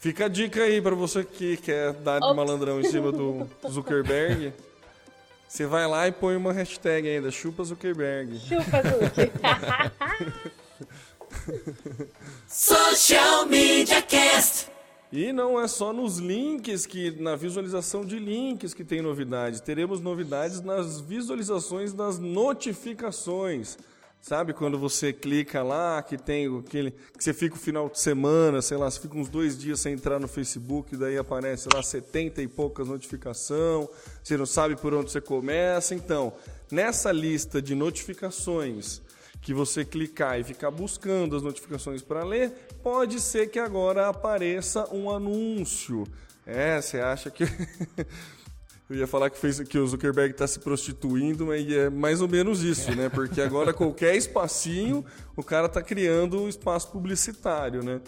[0.00, 2.36] Fica a dica aí pra você que quer dar de Ops.
[2.36, 4.52] malandrão em cima do Zuckerberg.
[5.46, 8.40] Você vai lá e põe uma hashtag ainda, chupa Zuckerberg.
[8.40, 9.30] Chupa, Zuki.
[12.48, 14.68] Social Media Cast.
[15.12, 19.60] E não é só nos links que na visualização de links que tem novidades.
[19.60, 23.76] Teremos novidades nas visualizações das notificações.
[24.20, 26.90] Sabe quando você clica lá, que tem aquele.
[26.90, 29.94] que você fica o final de semana, sei lá, você fica uns dois dias sem
[29.94, 33.88] entrar no Facebook, daí aparece lá 70 e poucas notificação,
[34.22, 35.94] você não sabe por onde você começa.
[35.94, 36.34] Então,
[36.70, 39.00] nessa lista de notificações
[39.40, 42.50] que você clicar e ficar buscando as notificações para ler,
[42.82, 46.06] pode ser que agora apareça um anúncio.
[46.46, 47.44] É, você acha que.
[48.88, 52.26] Eu ia falar que, fez, que o Zuckerberg está se prostituindo, mas é mais ou
[52.26, 53.08] menos isso, né?
[53.08, 55.04] Porque agora qualquer espacinho,
[55.36, 58.00] o cara está criando um espaço publicitário, né?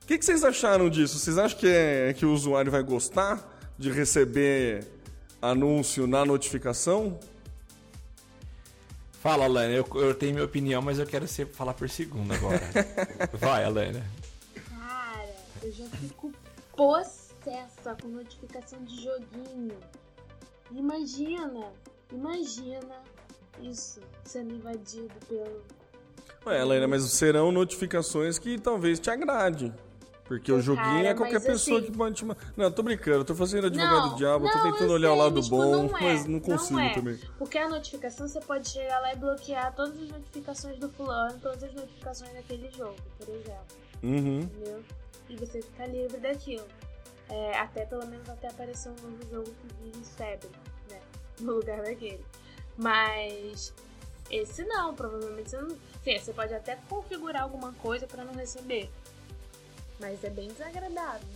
[0.00, 1.18] O que, que vocês acharam disso?
[1.18, 4.86] Vocês acham que, é, que o usuário vai gostar de receber
[5.42, 7.18] anúncio na notificação?
[9.24, 9.72] Fala, Alana.
[9.72, 12.60] Eu, eu tenho minha opinião, mas eu quero ser, falar por segundo agora.
[13.40, 14.04] Vai, Alana.
[14.68, 16.30] Cara, eu já fico
[16.76, 19.78] possessa com notificação de joguinho.
[20.70, 21.72] Imagina,
[22.12, 23.00] imagina
[23.62, 25.62] isso sendo invadido pelo.
[26.44, 29.72] Ué, Helena, mas serão notificações que talvez te agrade.
[30.24, 32.24] Porque o joguinho Cara, é qualquer pessoa assim- que pode te.
[32.56, 35.14] Não, tô brincando, tô fazendo advogado Não, do diabo, eu tô não, tentando olhar o
[35.14, 36.94] sei, lado mas, tipo, bom, não é, mas não consigo é.
[36.94, 37.20] também.
[37.38, 41.62] Porque a notificação você pode chegar lá e bloquear todas as notificações do fulano, todas
[41.62, 43.64] as notificações daquele jogo, por exemplo.
[44.02, 44.40] Uhum.
[44.40, 44.82] Entendeu?
[45.28, 46.64] E você fica livre daquilo.
[47.28, 50.48] É, até pelo menos até aparecer um novo jogo que vire febre,
[50.90, 51.00] né?
[51.40, 52.24] No lugar daquele.
[52.78, 53.72] Mas
[54.30, 55.70] esse não, provavelmente você não.
[56.02, 58.90] Sim, você pode até configurar alguma coisa pra não receber.
[60.04, 61.26] Mas é bem desagradável.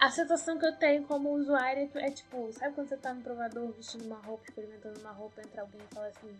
[0.00, 3.22] A sensação que eu tenho como usuária é é tipo, sabe quando você tá no
[3.22, 6.36] provador vestindo uma roupa, experimentando uma roupa, entra alguém e fala assim: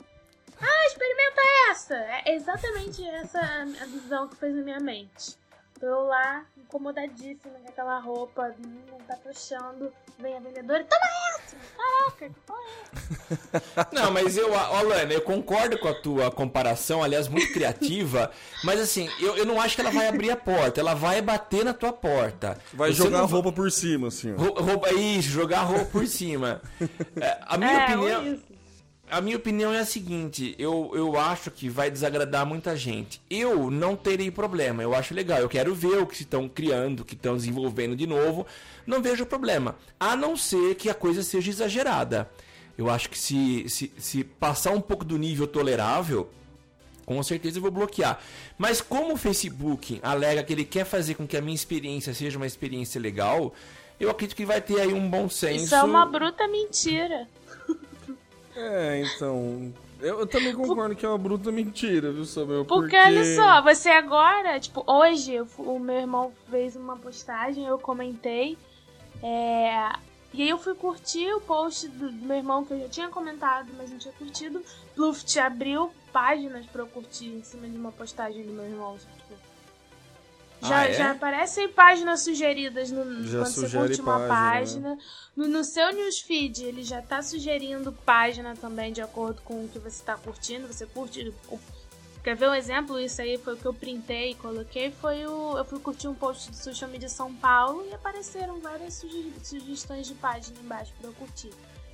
[0.61, 1.95] Ah, experimenta essa!
[1.95, 5.39] É exatamente essa a visão que fez na minha mente.
[5.79, 8.53] Tô lá, incomodadíssima com aquela roupa,
[8.91, 11.38] não tá fechando, vem a vendedora, toma essa!
[11.77, 13.89] Caraca, que porra é essa?
[13.93, 18.31] Não, mas eu, Alana, eu concordo com a tua comparação, aliás, muito criativa,
[18.65, 21.65] mas assim, eu, eu não acho que ela vai abrir a porta, ela vai bater
[21.65, 22.59] na tua porta.
[22.73, 26.61] Vai Você jogar a roupa por cima, assim, Roupa isso, jogar a roupa por cima.
[27.21, 28.39] É, a minha é, opinião.
[29.11, 33.21] A minha opinião é a seguinte, eu, eu acho que vai desagradar muita gente.
[33.31, 37.05] Eu não terei problema, eu acho legal, eu quero ver o que estão criando, o
[37.05, 38.47] que estão desenvolvendo de novo,
[38.87, 39.77] não vejo problema.
[39.99, 42.31] A não ser que a coisa seja exagerada.
[42.77, 46.31] Eu acho que se, se, se passar um pouco do nível tolerável,
[47.05, 48.21] com certeza eu vou bloquear.
[48.59, 52.37] Mas como o Facebook alega que ele quer fazer com que a minha experiência seja
[52.37, 53.55] uma experiência legal,
[53.99, 55.64] eu acredito que vai ter aí um bom senso.
[55.64, 57.27] Isso é uma bruta mentira.
[58.59, 59.73] É, então.
[60.01, 62.64] Eu, eu também concordo que é uma bruta mentira, viu, Samuel?
[62.64, 68.59] Porque, olha só, você agora, tipo, hoje o meu irmão fez uma postagem, eu comentei.
[69.23, 69.92] é,
[70.33, 73.09] e aí eu fui curtir o post do, do meu irmão que eu já tinha
[73.09, 74.62] comentado, mas não tinha curtido.
[74.97, 78.97] Luft abriu páginas pra eu curtir em cima de uma postagem do meu irmão.
[78.99, 79.48] tipo,
[80.62, 80.92] já, Ah, é?
[80.92, 84.97] já aparecem páginas sugeridas no, Já quando você curte uma página, né?
[84.97, 84.99] página.
[85.37, 89.79] No, no seu newsfeed, ele já tá sugerindo página também de acordo com o que
[89.79, 90.66] você tá curtindo.
[90.66, 91.33] Você curte.
[92.25, 92.99] Quer ver um exemplo?
[92.99, 94.90] Isso aí foi o que eu printei e coloquei.
[94.90, 95.57] Foi o.
[95.57, 100.07] Eu fui curtir um post do Social Media São Paulo e apareceram várias suge- sugestões
[100.09, 101.51] de página embaixo pra eu curtir.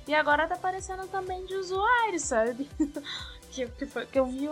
[0.07, 2.69] E agora tá aparecendo também de usuário, sabe?
[3.51, 4.47] que, que, foi, que eu vi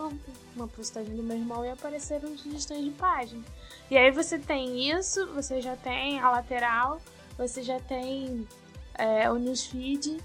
[0.55, 3.43] uma postagem do meu irmão e apareceram sugestões de página.
[3.91, 6.99] E aí você tem isso, você já tem a lateral,
[7.37, 8.47] você já tem
[8.95, 10.19] é, o newsfeed,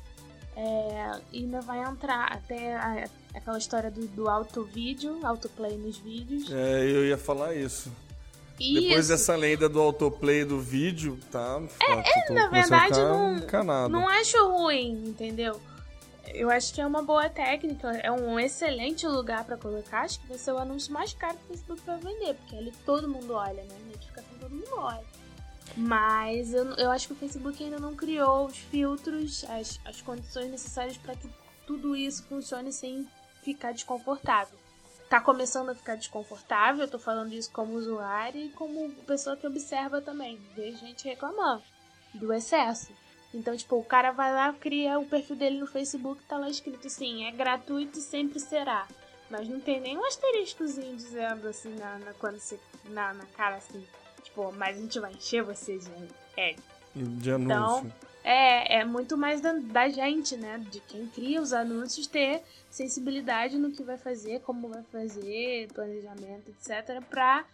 [0.57, 5.99] é, e ainda vai entrar até a- aquela história do, do auto vídeo, autoplay nos
[5.99, 6.51] vídeos.
[6.51, 7.93] É, eu ia falar isso.
[8.59, 11.62] E Depois isso, dessa lenda do autoplay do vídeo, tá?
[11.81, 13.88] É, na verdade, não, Encanado.
[13.88, 15.61] não acho ruim, entendeu?
[16.35, 20.03] Eu acho que é uma boa técnica, é um excelente lugar pra colocar.
[20.03, 22.73] Acho que vai ser o anúncio mais caro que o Facebook vai vender, porque ali
[22.85, 23.75] todo mundo olha, né?
[23.87, 25.05] Notificação todo mundo olha.
[25.77, 30.51] Mas eu, eu acho que o Facebook ainda não criou os filtros, as, as condições
[30.51, 31.29] necessárias para que
[31.66, 33.07] tudo isso funcione sem
[33.42, 34.59] ficar desconfortável.
[35.09, 39.47] Tá começando a ficar desconfortável, eu tô falando isso como usuário e como pessoa que
[39.47, 40.38] observa também.
[40.55, 41.62] Vejo gente reclamando
[42.12, 42.92] do excesso.
[43.33, 46.87] Então, tipo, o cara vai lá, cria o perfil dele no Facebook, tá lá escrito
[46.87, 48.87] assim, é gratuito e sempre será.
[49.31, 53.87] Mas não tem nenhum asteriscozinho dizendo assim, na, na- quando você na, na cara assim,
[54.23, 55.90] tipo, mas a gente vai encher você de
[56.37, 56.55] é,
[56.94, 57.44] De anúncio.
[57.44, 57.92] Então,
[58.29, 60.59] é, é muito mais da, da gente, né?
[60.71, 66.51] De quem cria os anúncios ter sensibilidade no que vai fazer, como vai fazer, planejamento,
[66.51, 67.03] etc.
[67.09, 67.47] Pra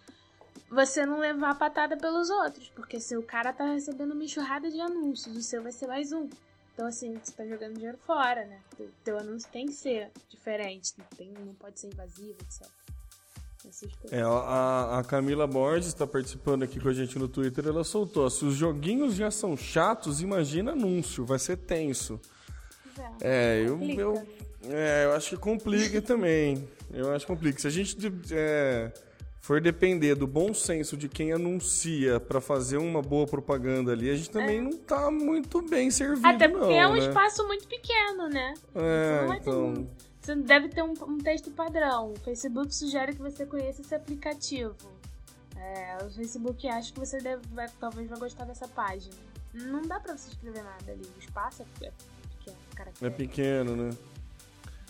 [0.69, 2.69] você não levar a patada pelos outros.
[2.71, 6.11] Porque se o cara tá recebendo uma enxurrada de anúncios, o seu vai ser mais
[6.11, 6.29] um.
[6.73, 8.61] Então, assim, você tá jogando dinheiro fora, né?
[8.77, 12.69] Teu, teu anúncio tem que ser diferente, não, tem, não pode ser invasivo, etc.
[14.11, 17.67] É, a, a Camila Borges está participando aqui com a gente no Twitter.
[17.67, 22.21] Ela soltou: se os joguinhos já são chatos, imagina anúncio, vai ser tenso.
[23.21, 24.01] É, eu, Complica.
[24.01, 24.27] eu,
[24.71, 26.69] é, eu acho que complica também.
[26.93, 27.59] Eu acho que complica.
[27.59, 27.97] Se a gente
[28.31, 28.93] é,
[29.41, 34.17] for depender do bom senso de quem anuncia para fazer uma boa propaganda ali, a
[34.17, 36.31] gente também não tá muito bem servido, É.
[36.31, 36.99] Até porque não, é um né?
[37.01, 38.55] espaço muito pequeno, né?
[38.75, 39.89] É, vai ter então...
[40.25, 42.13] Você deve ter um, um texto padrão.
[42.13, 44.75] O Facebook sugere que você conheça esse aplicativo.
[45.55, 49.15] É, o Facebook acha que você deve, vai- talvez vai gostar dessa página.
[49.53, 51.03] Não dá pra você escrever nada ali.
[51.17, 52.57] O espaço é pequeno.
[53.03, 53.91] É pequeno, né?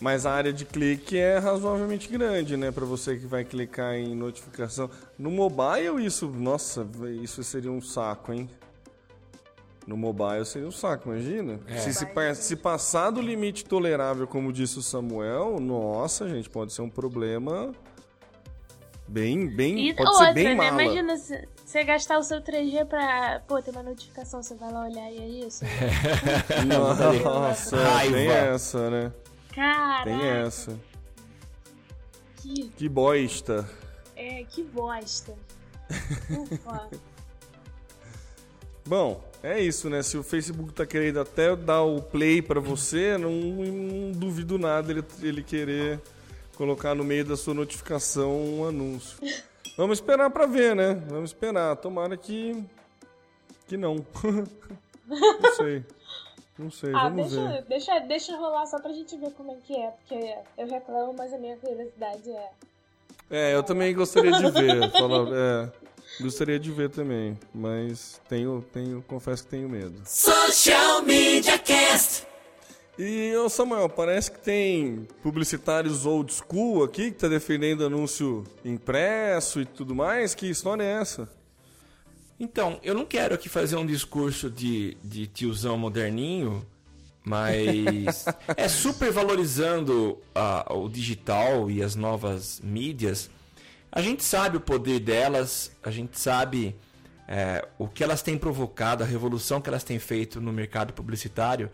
[0.01, 2.71] Mas a área de clique é razoavelmente grande, né?
[2.71, 4.89] Pra você que vai clicar em notificação.
[5.19, 6.87] No mobile, isso, nossa,
[7.23, 8.49] isso seria um saco, hein?
[9.87, 11.61] No mobile seria um saco, imagina.
[11.67, 11.77] É.
[11.77, 16.81] Se, se, se passar do limite tolerável, como disse o Samuel, nossa, gente, pode ser
[16.83, 17.71] um problema
[19.07, 20.55] bem, bem, E pode outra, ser bem né?
[20.55, 20.83] mala.
[20.83, 23.43] Imagina se- você gastar o seu 3G pra.
[23.47, 25.65] Pô, tem uma notificação, você vai lá olhar e é isso.
[26.67, 28.17] Nossa, Raiva.
[28.17, 29.13] tem essa, né?
[29.55, 30.79] Caraca, Tem essa.
[32.37, 33.69] que, Que bosta.
[34.17, 35.35] é, que bosta.
[36.31, 36.89] Ufa.
[38.87, 40.03] Bom, é isso, né?
[40.03, 44.93] Se o Facebook tá querendo até dar o play pra você, não, não duvido nada
[44.93, 46.01] ele, ele querer
[46.57, 49.17] colocar no meio da sua notificação um anúncio.
[49.77, 50.95] Vamos esperar pra ver, né?
[51.09, 51.75] Vamos esperar.
[51.77, 52.63] Tomara que.
[53.67, 53.97] que não.
[55.09, 55.85] não sei.
[56.57, 57.63] Não sei, Ah, vamos deixa, ver.
[57.65, 59.91] deixa, deixa rolar só pra gente ver como é que é.
[59.91, 62.51] Porque eu reclamo, mas a minha curiosidade é.
[63.29, 64.91] É, eu também gostaria de ver.
[64.93, 65.73] falar- é,
[66.21, 67.39] gostaria de ver também.
[67.55, 70.01] Mas tenho, tenho, confesso que tenho medo.
[70.05, 72.27] Social Media Cast.
[72.97, 79.61] E, ô Samuel, parece que tem publicitários old school aqui que tá defendendo anúncio impresso
[79.61, 80.35] e tudo mais.
[80.35, 81.29] Que história é essa?
[82.39, 86.65] Então, eu não quero aqui fazer um discurso de, de tiozão moderninho,
[87.25, 93.29] mas é super valorizando a- o digital e as novas mídias.
[93.97, 96.75] A gente sabe o poder delas, a gente sabe
[97.29, 101.71] é, o que elas têm provocado, a revolução que elas têm feito no mercado publicitário.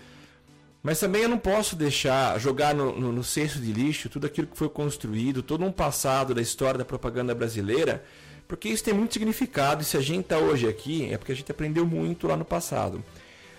[0.82, 4.48] Mas também eu não posso deixar jogar no, no, no cesto de lixo tudo aquilo
[4.48, 8.04] que foi construído, todo um passado da história da propaganda brasileira,
[8.46, 9.80] porque isso tem muito significado.
[9.80, 12.44] E se a gente está hoje aqui, é porque a gente aprendeu muito lá no
[12.44, 13.02] passado.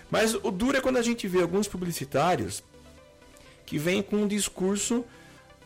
[0.08, 2.62] Mas o duro é quando a gente vê alguns publicitários
[3.66, 5.04] que vêm com um discurso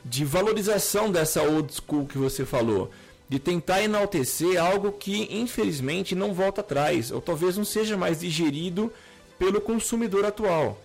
[0.08, 2.90] de valorização dessa old school que você falou,
[3.28, 8.92] de tentar enaltecer algo que infelizmente não volta atrás, ou talvez não seja mais digerido
[9.38, 10.80] pelo consumidor atual.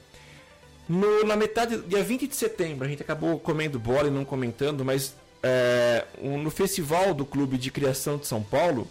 [0.89, 4.83] No- na metade, dia 20 de setembro, a gente acabou comendo bola e não comentando,
[4.83, 8.87] mas é, um- no festival do Clube de Criação de São Paulo,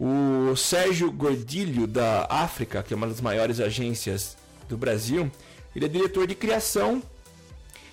[0.00, 4.36] o Sérgio Gordilho da África, que é uma das maiores agências
[4.68, 5.30] do Brasil,
[5.76, 7.02] ele é diretor de criação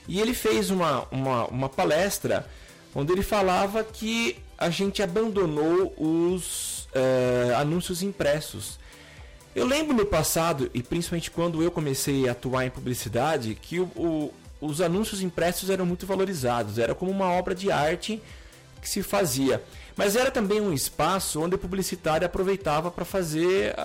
[0.08, 2.48] e ele fez uma, uma, uma palestra
[2.96, 8.80] onde ele falava que a gente abandonou os eh, anúncios impressos.
[9.56, 13.92] Eu lembro no passado, e principalmente quando eu comecei a atuar em publicidade, que o-
[13.96, 18.22] o- os anúncios impressos eram muito valorizados, era como uma obra de arte
[18.82, 19.64] que se fazia.
[20.00, 23.76] Mas era também um espaço onde o publicitário aproveitava para fazer,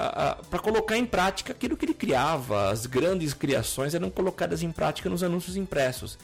[0.48, 2.70] para colocar em prática aquilo que ele criava.
[2.70, 6.16] As grandes criações eram colocadas em prática nos anúncios impressos.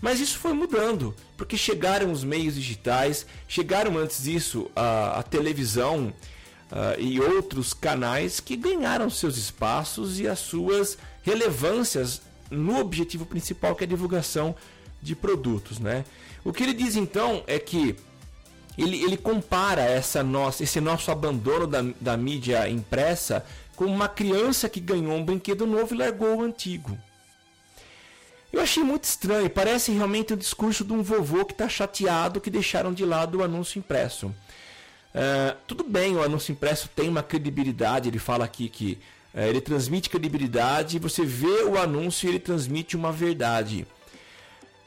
[0.00, 6.14] Mas isso foi mudando, porque chegaram os meios digitais, chegaram antes disso a, a televisão
[6.72, 13.76] ah, e outros canais que ganharam seus espaços e as suas relevâncias no objetivo principal
[13.76, 14.56] que é a divulgação
[15.02, 16.06] de produtos, né?
[16.42, 17.96] O que ele diz então é que
[18.80, 23.44] ele, ele compara essa nossa, esse nosso abandono da, da mídia impressa
[23.76, 26.98] com uma criança que ganhou um brinquedo novo e largou o antigo.
[28.52, 32.50] Eu achei muito estranho, parece realmente o discurso de um vovô que está chateado que
[32.50, 34.34] deixaram de lado o anúncio impresso.
[35.14, 38.98] É, tudo bem, o anúncio impresso tem uma credibilidade, ele fala aqui que
[39.32, 43.86] é, ele transmite credibilidade, você vê o anúncio e ele transmite uma verdade.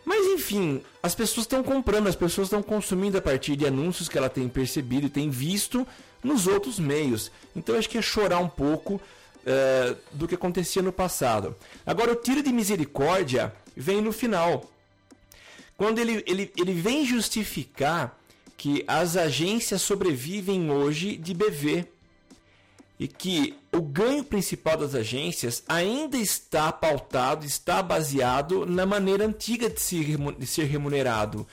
[0.05, 4.17] Mas enfim, as pessoas estão comprando, as pessoas estão consumindo a partir de anúncios que
[4.17, 5.87] ela tem percebido e tem visto
[6.23, 7.31] nos outros meios.
[7.55, 11.55] Então acho que é chorar um pouco uh, do que acontecia no passado.
[11.85, 14.69] Agora, o tiro de misericórdia vem no final.
[15.77, 18.17] Quando ele, ele, ele vem justificar
[18.57, 21.85] que as agências sobrevivem hoje de BV
[22.99, 29.69] e que o ganho principal das agências ainda está pautado, está baseado na maneira antiga
[29.69, 31.47] de ser remunerado.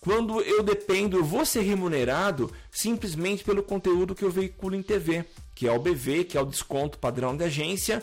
[0.00, 5.24] Quando eu dependo, eu vou ser remunerado simplesmente pelo conteúdo que eu veiculo em TV,
[5.54, 8.02] que é o BV, que é o desconto padrão da agência.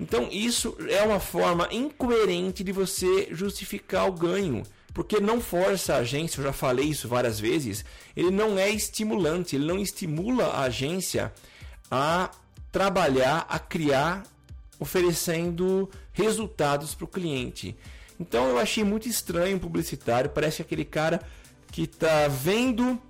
[0.00, 4.64] Então, isso é uma forma incoerente de você justificar o ganho
[4.98, 7.84] porque não força a agência, eu já falei isso várias vezes,
[8.16, 11.32] ele não é estimulante, ele não estimula a agência
[11.90, 12.30] a
[12.70, 14.24] trabalhar, a criar,
[14.78, 17.76] oferecendo resultados para o cliente.
[18.18, 21.20] Então eu achei muito estranho o publicitário, parece aquele cara
[21.70, 23.00] que está vendo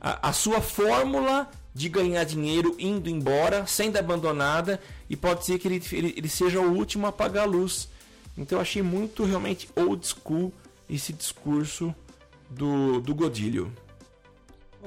[0.00, 5.68] a, a, sua fórmula de ganhar dinheiro indo embora, sendo abandonada, e pode ser que
[5.68, 7.88] ele, ele, ele seja o último a apagar a luz.
[8.36, 10.52] Então eu achei muito realmente old school
[10.88, 11.94] esse discurso
[12.50, 13.72] do, do Godilho.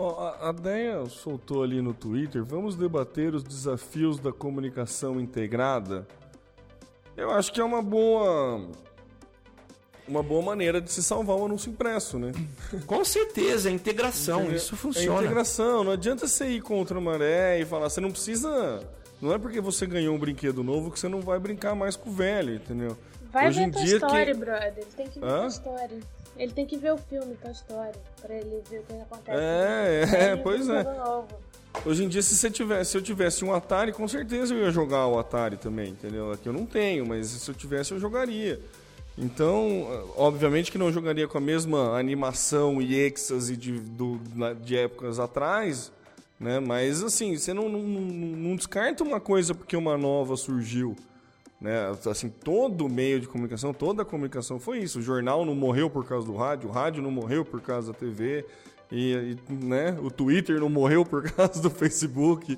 [0.04, 6.08] Oh, a, Deia soltou ali no Twitter: vamos debater os desafios da comunicação integrada.
[7.16, 8.68] Eu acho que é uma boa.
[10.08, 12.32] Uma boa maneira de se salvar o anúncio impresso, né?
[12.88, 15.20] Com certeza, é integração, Integra isso funciona.
[15.20, 18.82] É integração, não adianta você ir contra a maré e falar, você não precisa.
[19.22, 22.10] Não é porque você ganhou um brinquedo novo que você não vai brincar mais com
[22.10, 22.98] o velho, entendeu?
[23.32, 24.34] Vai Hoje ver Toy Story, que...
[24.34, 24.74] brother.
[24.78, 25.40] Ele tem que ver Hã?
[25.40, 26.00] Toy Story.
[26.38, 29.38] Ele tem que ver o filme Toy Story pra ele ver o que acontece.
[29.40, 30.86] É, é, pois é.
[31.86, 34.72] Hoje em dia, se, você tivesse, se eu tivesse um Atari, com certeza eu ia
[34.72, 36.32] jogar o Atari também, entendeu?
[36.32, 38.60] Aqui eu não tenho, mas se eu tivesse, eu jogaria.
[39.18, 44.20] Então, obviamente que não jogaria com a mesma animação e êxtase de, do,
[44.64, 45.92] de épocas atrás,
[46.40, 46.60] né?
[46.60, 50.96] Mas assim, você não, não, não descarta uma coisa porque uma nova surgiu.
[51.62, 51.92] Né?
[52.10, 54.98] Assim, todo meio de comunicação, toda a comunicação foi isso.
[54.98, 57.98] O jornal não morreu por causa do rádio, o rádio não morreu por causa da
[57.98, 58.44] TV,
[58.92, 59.96] e, e né?
[60.02, 62.58] o Twitter não morreu por causa do Facebook,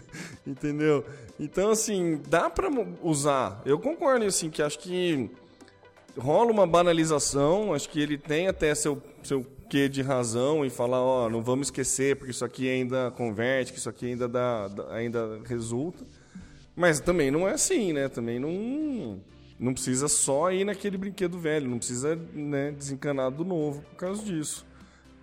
[0.46, 1.04] entendeu?
[1.38, 2.70] Então, assim, dá para
[3.02, 3.60] usar.
[3.66, 5.30] Eu concordo, assim, que acho que
[6.16, 11.02] rola uma banalização, acho que ele tem até seu, seu quê de razão em falar,
[11.02, 15.38] ó, não vamos esquecer, porque isso aqui ainda converte, que isso aqui ainda, dá, ainda
[15.44, 16.04] resulta.
[16.78, 18.08] Mas também não é assim, né?
[18.08, 19.20] Também não,
[19.58, 24.22] não precisa só ir naquele brinquedo velho, não precisa né, desencanar do novo por causa
[24.22, 24.64] disso.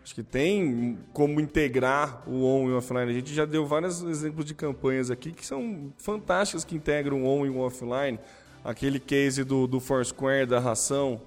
[0.03, 3.10] Acho que tem como integrar o on e o offline.
[3.10, 7.26] A gente já deu vários exemplos de campanhas aqui que são fantásticas que integram o
[7.26, 8.20] on e o offline.
[8.62, 11.22] Aquele case do, do Foursquare, da ração,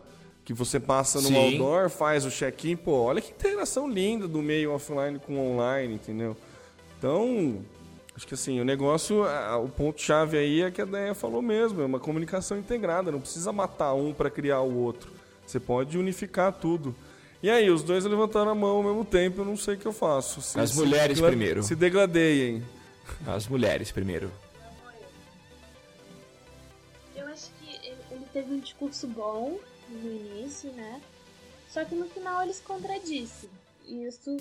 [0.45, 1.37] que você passa no Sim.
[1.37, 2.76] outdoor, faz o check-in.
[2.76, 6.37] Pô, olha que integração linda do meio offline com online, entendeu?
[6.99, 7.64] Então,
[8.19, 9.23] Acho que assim, o negócio,
[9.62, 13.53] o ponto-chave aí é que a Deia falou mesmo, é uma comunicação integrada, não precisa
[13.53, 15.12] matar um para criar o outro.
[15.47, 16.97] Você pode unificar tudo.
[17.41, 19.87] E aí, os dois levantaram a mão ao mesmo tempo, eu não sei o que
[19.87, 20.43] eu faço.
[20.43, 21.62] Se, As mulheres se, primeiro.
[21.62, 22.64] Se degradeiem.
[23.25, 24.33] As mulheres primeiro.
[27.14, 31.01] Eu acho que ele teve um discurso bom no início, né?
[31.69, 33.49] Só que no final ele se contradisse.
[33.87, 34.37] E isso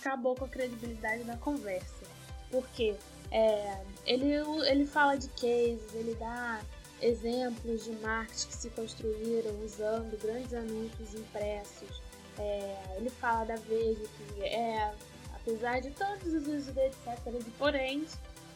[0.00, 2.08] acabou com a credibilidade da conversa.
[2.50, 2.96] Porque
[3.30, 4.32] é, ele,
[4.68, 6.60] ele fala de cases, ele dá
[7.00, 12.02] exemplos de marcas que se construíram usando grandes anúncios impressos.
[12.38, 14.92] É, ele fala da Veja, que é,
[15.34, 17.18] apesar de todos os usos etc.,
[17.58, 18.06] porém,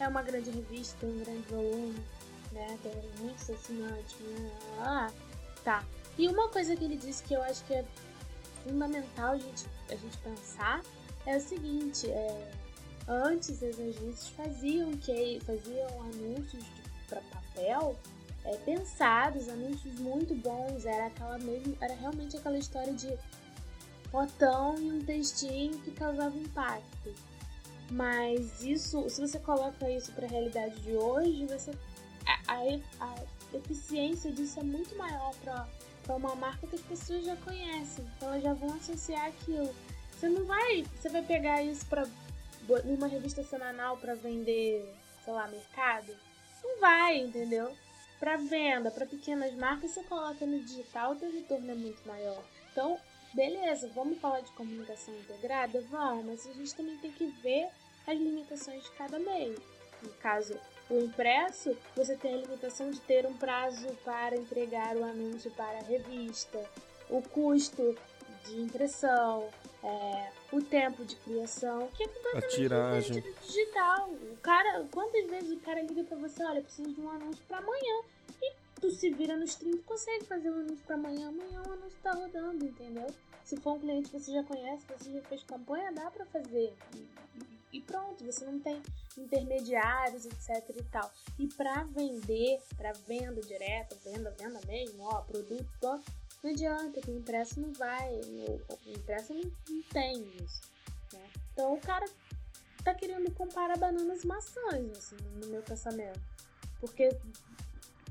[0.00, 2.04] é uma grande revista, tem um grande volume,
[2.52, 4.18] né, tem muitos assinantes.
[4.20, 4.50] Né,
[4.80, 5.10] ah,
[5.62, 5.84] tá.
[6.18, 7.84] E uma coisa que ele disse que eu acho que é
[8.64, 10.82] fundamental a gente, a gente pensar
[11.26, 12.52] é o seguinte, é,
[13.06, 16.64] Antes as agências faziam que faziam anúncios
[17.08, 17.96] para papel
[18.44, 23.16] é, pensados, anúncios muito bons, era aquela mesmo, era realmente aquela história de
[24.10, 27.14] botão e um textinho que causava impacto.
[27.90, 31.72] Mas isso, se você coloca isso para a realidade de hoje, você
[32.26, 37.36] a, a, a eficiência disso é muito maior para uma marca que as pessoas já
[37.36, 39.74] conhecem, então elas já vão associar aquilo.
[40.12, 42.06] Você não vai, você vai pegar isso para
[42.84, 44.84] numa revista semanal para vender,
[45.24, 46.14] sei lá, mercado?
[46.62, 47.74] Não vai, entendeu?
[48.18, 52.42] Para venda, para pequenas marcas, você coloca no digital, o teu retorno é muito maior.
[52.72, 52.98] Então,
[53.34, 55.80] beleza, vamos falar de comunicação integrada?
[55.90, 57.68] Vamos, mas a gente também tem que ver
[58.06, 59.60] as limitações de cada meio.
[60.02, 60.58] No caso,
[60.90, 65.78] o impresso, você tem a limitação de ter um prazo para entregar o anúncio para
[65.78, 66.58] a revista.
[67.10, 67.96] o custo
[68.46, 69.48] de impressão,
[69.82, 73.12] é, o tempo de criação, que é completamente A tiragem.
[73.16, 74.08] diferente do digital.
[74.10, 77.58] O cara, quantas vezes o cara liga pra você, olha, preciso de um anúncio pra
[77.58, 78.02] amanhã.
[78.42, 81.72] E tu se vira nos 30 e consegue fazer um anúncio pra amanhã, amanhã o
[81.72, 83.06] anúncio tá rodando, entendeu?
[83.44, 86.74] Se for um cliente que você já conhece, você já fez campanha, dá pra fazer.
[86.94, 88.80] E, e- pronto, você não tem
[89.18, 91.10] intermediários, etc e tal.
[91.38, 95.98] E pra vender, pra venda direta, venda, venda mesmo, ó, produto, ó,
[96.44, 100.60] não adianta, que o impresso não vai, o, impresso não, não tem isso,
[101.14, 101.30] né?
[101.52, 102.04] Então o cara
[102.84, 106.20] tá querendo comparar bananas e maçãs, assim, no meu pensamento.
[106.78, 107.16] Porque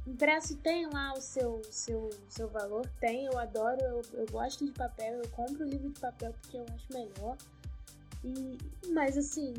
[0.08, 4.72] impresso tem lá o seu, seu, seu valor, tem, eu adoro, eu, eu gosto de
[4.72, 7.38] papel, eu compro livro de papel porque eu acho melhor.
[8.24, 8.58] E,
[8.88, 9.54] mas assim,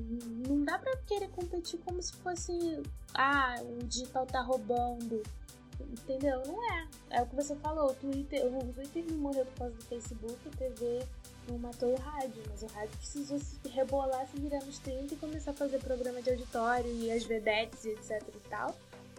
[0.49, 2.83] não dá pra querer competir como se fosse,
[3.15, 5.23] ah, o digital tá roubando.
[5.81, 6.43] Entendeu?
[6.47, 6.89] Não é.
[7.11, 10.37] É o que você falou, o Twitter, o Twitter não morreu por causa do Facebook,
[10.47, 11.07] a TV
[11.49, 15.17] não matou o rádio, mas o rádio precisou se rebolar, se virar nos 30 e
[15.17, 18.75] começar a fazer programa de auditório e as vedetes e etc e tal,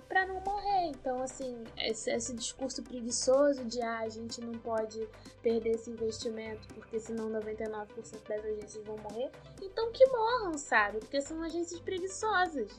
[0.07, 0.87] pra não morrer.
[0.87, 5.07] Então, assim, esse, esse discurso preguiçoso de ah, a gente não pode
[5.41, 7.87] perder esse investimento porque senão 99%
[8.27, 9.31] das agências vão morrer,
[9.61, 10.99] então que morram, sabe?
[10.99, 12.71] Porque são agências preguiçosas.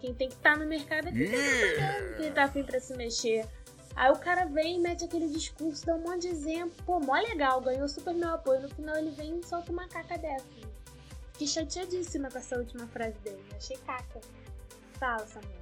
[0.00, 2.96] Quem tem que estar no mercado é quem tá trabalhando, quem tá afim pra se
[2.96, 3.46] mexer.
[3.94, 6.72] Aí o cara vem e mete aquele discurso, dá um monte de exemplo.
[6.86, 8.62] Pô, mó legal, ganhou super meu apoio.
[8.62, 10.46] No final ele vem e solta uma caca dessa.
[11.32, 13.42] Fiquei chateadíssima com essa última frase dele.
[13.56, 14.20] Achei caca.
[14.98, 15.60] Fala, Samuel.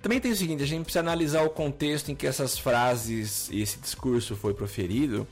[0.00, 3.60] Também tem o seguinte, a gente precisa analisar o contexto em que essas frases e
[3.60, 5.26] esse discurso foi proferido.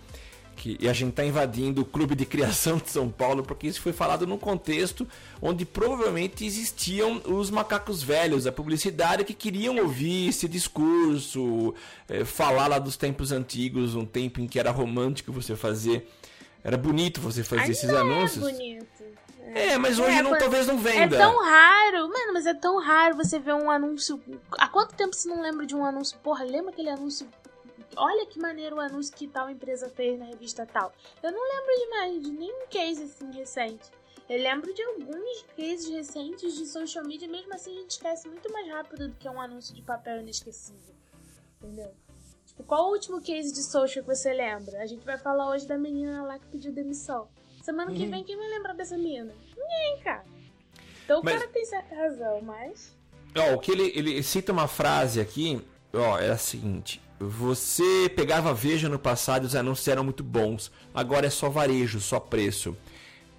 [0.57, 3.81] Que, e a gente está invadindo o clube de criação de São Paulo, porque isso
[3.81, 5.07] foi falado num contexto
[5.41, 11.75] onde provavelmente existiam os macacos velhos, a publicidade que queriam ouvir esse discurso,
[12.09, 16.09] eh, falar lá dos tempos antigos, um tempo em que era romântico você fazer,
[16.65, 18.49] era bonito você fazer Ainda esses anúncios.
[18.49, 18.87] É bonito.
[19.55, 21.17] É, mas hoje É, não, talvez não É venda.
[21.17, 24.21] tão raro, mano, mas é tão raro você ver um anúncio.
[24.59, 26.19] Há quanto tempo você não lembra de um anúncio?
[26.23, 27.27] Porra, lembra aquele anúncio?
[27.97, 30.93] Olha que maneiro o anúncio que tal empresa fez na revista tal.
[31.23, 33.91] Eu não lembro de mais, de nenhum case assim recente.
[34.29, 38.53] Eu lembro de alguns cases recentes de social media, mesmo assim a gente esquece muito
[38.53, 40.95] mais rápido do que um anúncio de papel inesquecível.
[41.63, 41.95] Entendeu?
[42.45, 44.83] Tipo, qual o último case de social que você lembra?
[44.83, 47.29] A gente vai falar hoje da menina lá que pediu demissão.
[47.63, 49.33] Semana que vem, quem vai lembrar dessa menina?
[49.57, 50.25] Ninguém, cara.
[51.05, 52.97] Então o Mas- cara tem certa razão, mas.
[53.37, 58.53] Ó, o que ele, ele cita uma frase aqui, ó, é a seguinte: Você pegava
[58.53, 60.71] Veja no passado e os anúncios eram muito bons.
[60.95, 62.77] Agora é só varejo, só preço.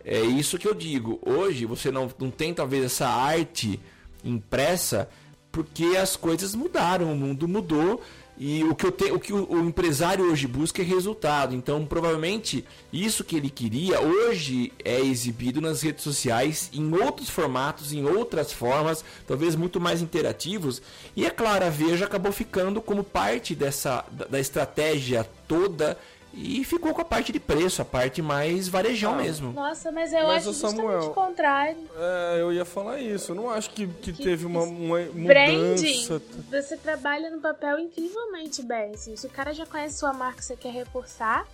[0.04, 1.20] É isso que eu digo.
[1.24, 3.80] Hoje você não, não tem talvez essa arte
[4.24, 5.10] impressa
[5.52, 8.02] porque as coisas mudaram, o mundo mudou
[8.40, 11.56] e o que, eu te, o, que o, o empresário hoje busca é resultado.
[11.56, 12.64] Então, provavelmente,
[12.94, 18.54] isso que ele queria hoje é exibido nas redes sociais em outros formatos, em outras
[18.54, 20.82] formas, talvez muito mais interativos.
[21.16, 25.98] E é a Veja acabou ficando como parte dessa da, da estratégia toda
[26.40, 29.52] e ficou com a parte de preço, a parte mais varejão Ah, mesmo.
[29.54, 31.78] Nossa, mas eu Mas, acho justamente Samuel, o contrário.
[31.98, 33.32] É, eu ia falar isso.
[33.32, 36.22] Eu não acho que, que, Que teve uma, uma Branding, mudança.
[36.52, 38.94] você trabalha no papel incrivelmente bem.
[38.94, 39.16] Assim.
[39.16, 41.48] Se o cara já conhece sua marca e você quer reforçar,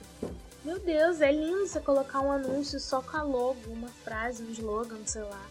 [0.65, 4.51] meu Deus, é lindo você colocar um anúncio só com a logo, uma frase, um
[4.51, 5.41] slogan, sei lá.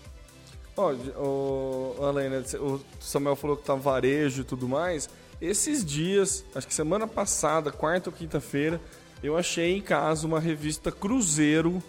[0.76, 5.08] Ó, o, Alena, o Samuel falou que tá varejo e tudo mais.
[5.40, 8.80] Esses dias, acho que semana passada, quarta ou quinta-feira,
[9.22, 11.80] eu achei em casa uma revista Cruzeiro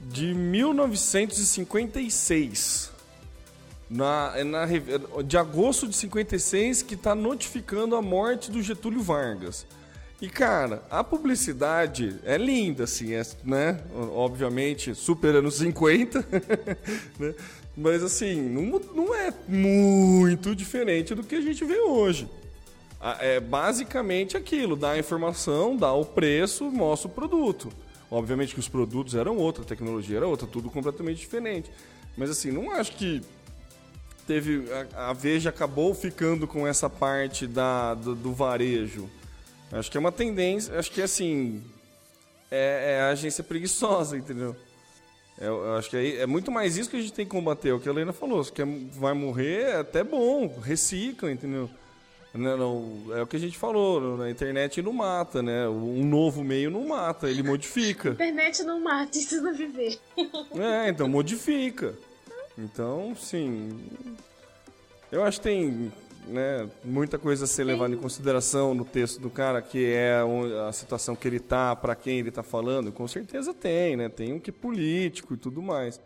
[0.00, 2.94] de 1956.
[3.88, 9.00] Na, é na, rev- de agosto de 56 que está notificando a morte do Getúlio
[9.00, 9.64] Vargas.
[10.20, 13.80] E cara, a publicidade é linda, assim, é, né?
[14.14, 16.26] Obviamente, super anos 50,
[17.20, 17.34] né?
[17.76, 22.26] Mas assim, não, não é muito diferente do que a gente vê hoje.
[23.06, 27.68] A- É basicamente aquilo, dá a informação, dá o preço, mostra o produto.
[28.10, 31.70] Obviamente que os produtos eram outra, a tecnologia era outra, tudo completamente diferente.
[32.16, 33.20] Mas assim, não acho que
[34.26, 39.08] teve a, Veja acabou ficando com essa parte da, do, do varejo.
[39.70, 41.62] Acho que é uma tendência, acho que assim
[42.50, 44.54] é, é a agência preguiçosa, entendeu?
[45.38, 47.68] É, eu acho que é, é muito mais isso que a gente tem que combater.
[47.68, 51.68] É o que a Helena falou, se quer, vai morrer é até bom, recicla, entendeu?
[52.36, 55.68] Não, não, é o que a gente falou, na internet não mata, né?
[55.68, 58.10] Um novo meio não mata, ele modifica.
[58.16, 59.98] Internet não mata, ensina a viver.
[60.54, 61.94] É, então modifica.
[62.58, 63.78] Então, sim.
[65.10, 65.92] Eu acho que tem
[66.26, 70.20] né, muita coisa a ser levada em consideração no texto do cara, que é
[70.68, 74.08] a situação que ele tá, para quem ele tá falando, com certeza tem, né?
[74.08, 76.00] Tem um que é político e tudo mais.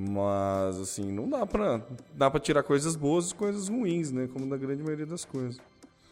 [0.00, 1.82] Mas, assim, não dá pra,
[2.14, 4.28] dá pra tirar coisas boas e coisas ruins, né?
[4.32, 5.58] Como na grande maioria das coisas.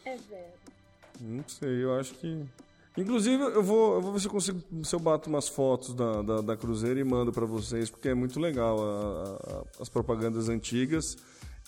[0.04, 0.46] É velho.
[1.20, 2.44] Não sei, eu acho que.
[2.96, 4.60] Inclusive, eu vou, eu vou ver se eu consigo.
[4.82, 8.14] Se eu bato umas fotos da, da, da Cruzeiro e mando pra vocês, porque é
[8.14, 11.16] muito legal a- a- as propagandas antigas.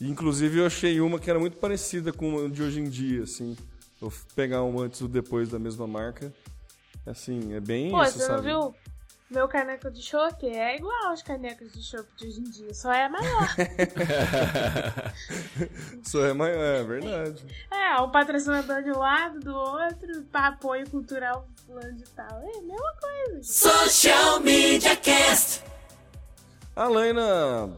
[0.00, 3.22] E, inclusive, eu achei uma que era muito parecida com a de hoje em dia,
[3.22, 3.56] assim.
[4.00, 6.32] Vou pegar um antes ou depois da mesma marca.
[7.06, 8.48] Assim, é bem Pô, isso, você não sabe?
[8.48, 8.74] viu?
[9.30, 12.90] Meu caneco de chopp é igual aos canecos de chopp de hoje em dia, só
[12.90, 13.48] é maior.
[16.02, 17.44] Só é maior, é verdade.
[17.70, 22.40] é, o patrocinador de um lado, do outro, para apoio cultural fulano de tal.
[22.40, 23.34] É a mesma coisa.
[23.34, 23.46] gente.
[23.46, 25.62] Social Media Cast.
[26.74, 27.70] A Laina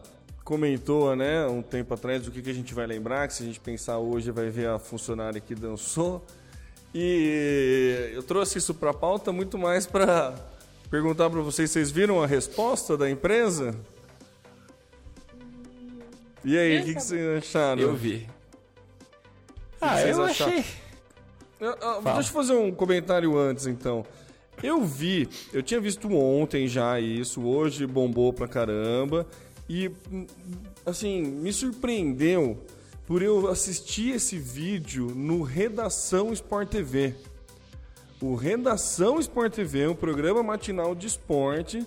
[0.45, 3.45] comentou, né, um tempo atrás, o que, que a gente vai lembrar, que se a
[3.45, 6.25] gente pensar hoje vai ver a funcionária que dançou.
[6.93, 10.33] E eu trouxe isso para a pauta muito mais para
[10.91, 13.73] perguntar para vocês, vocês viram a resposta da empresa?
[16.43, 17.81] E aí, o que, que vocês acharam?
[17.81, 18.27] Eu vi.
[19.79, 20.51] Ah, vocês eu acharam?
[20.53, 20.65] achei.
[21.59, 24.05] Eu- eu- deixa eu fazer um comentário antes, então.
[24.61, 29.25] Eu vi, eu tinha visto ontem já isso, hoje bombou pra caramba.
[29.69, 29.89] E,
[30.85, 32.59] assim, me surpreendeu
[33.07, 37.15] por eu assistir esse vídeo no Redação Sport TV.
[38.21, 41.85] O Redação Sport TV, um programa matinal de esporte,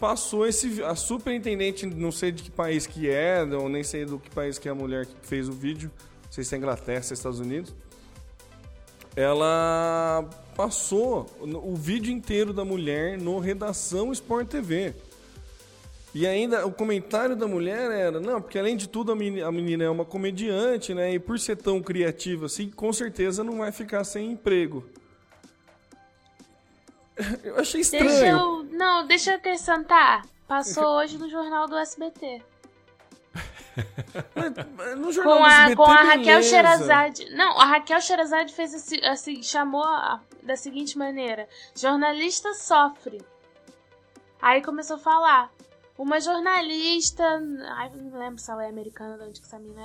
[0.00, 4.18] passou esse a superintendente, não sei de que país que é, ou nem sei do
[4.18, 5.90] que país que é a mulher que fez o vídeo,
[6.24, 7.74] não sei se é Inglaterra, se é Estados Unidos
[9.16, 14.94] ela passou o vídeo inteiro da mulher no Redação Sport TV.
[16.14, 19.50] E ainda o comentário da mulher era, não, porque além de tudo a meni- a
[19.50, 21.12] menina é uma comediante, né?
[21.14, 24.84] E por ser tão criativa assim, com certeza não vai ficar sem emprego.
[27.42, 28.04] Eu achei estranho.
[28.08, 28.62] Deixa eu.
[28.64, 30.24] Não, deixa eu acrescentar.
[30.46, 32.42] Passou hoje no jornal do SBT.
[34.96, 36.42] No Com jornal do a, SBT, com a Raquel.
[36.42, 37.30] Sherazade.
[37.34, 43.20] Não, a Raquel Sherazade fez assim, assim, chamou a- da seguinte maneira: jornalista sofre.
[44.40, 45.50] Aí começou a falar.
[45.96, 47.24] Uma jornalista,
[47.70, 49.82] ai, não lembro se ela é americana, de onde que essa mina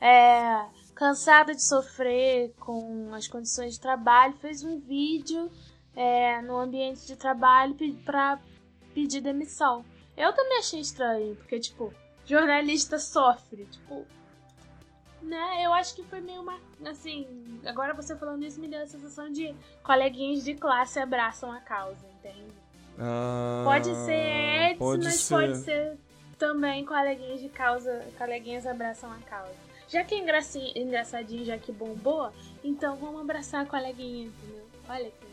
[0.00, 0.64] é, é,
[0.94, 5.50] cansada de sofrer com as condições de trabalho, fez um vídeo
[5.96, 8.38] é, no ambiente de trabalho pra
[8.94, 9.84] pedir demissão.
[10.16, 11.92] Eu também achei estranho, porque, tipo,
[12.26, 14.06] jornalista sofre, tipo,
[15.22, 15.62] né?
[15.64, 16.58] Eu acho que foi meio uma.
[16.86, 21.60] Assim, agora você falando isso me deu a sensação de coleguinhas de classe abraçam a
[21.60, 22.52] causa, entende?
[22.98, 25.34] Ah, Pode ser Edson, pode mas ser.
[25.34, 25.98] pode ser
[26.38, 28.04] também coleguinhas de causa.
[28.18, 29.54] Coleguinhas abraçam a causa.
[29.88, 30.18] Já que é
[30.78, 32.30] engraçadinho, já que bombou,
[32.64, 34.66] então vamos abraçar a coleguinha, entendeu?
[34.88, 35.31] Olha que.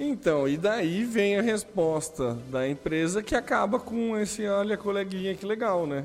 [0.00, 5.46] Então, e daí vem a resposta da empresa que acaba com esse olha coleguinha que
[5.46, 6.04] legal, né?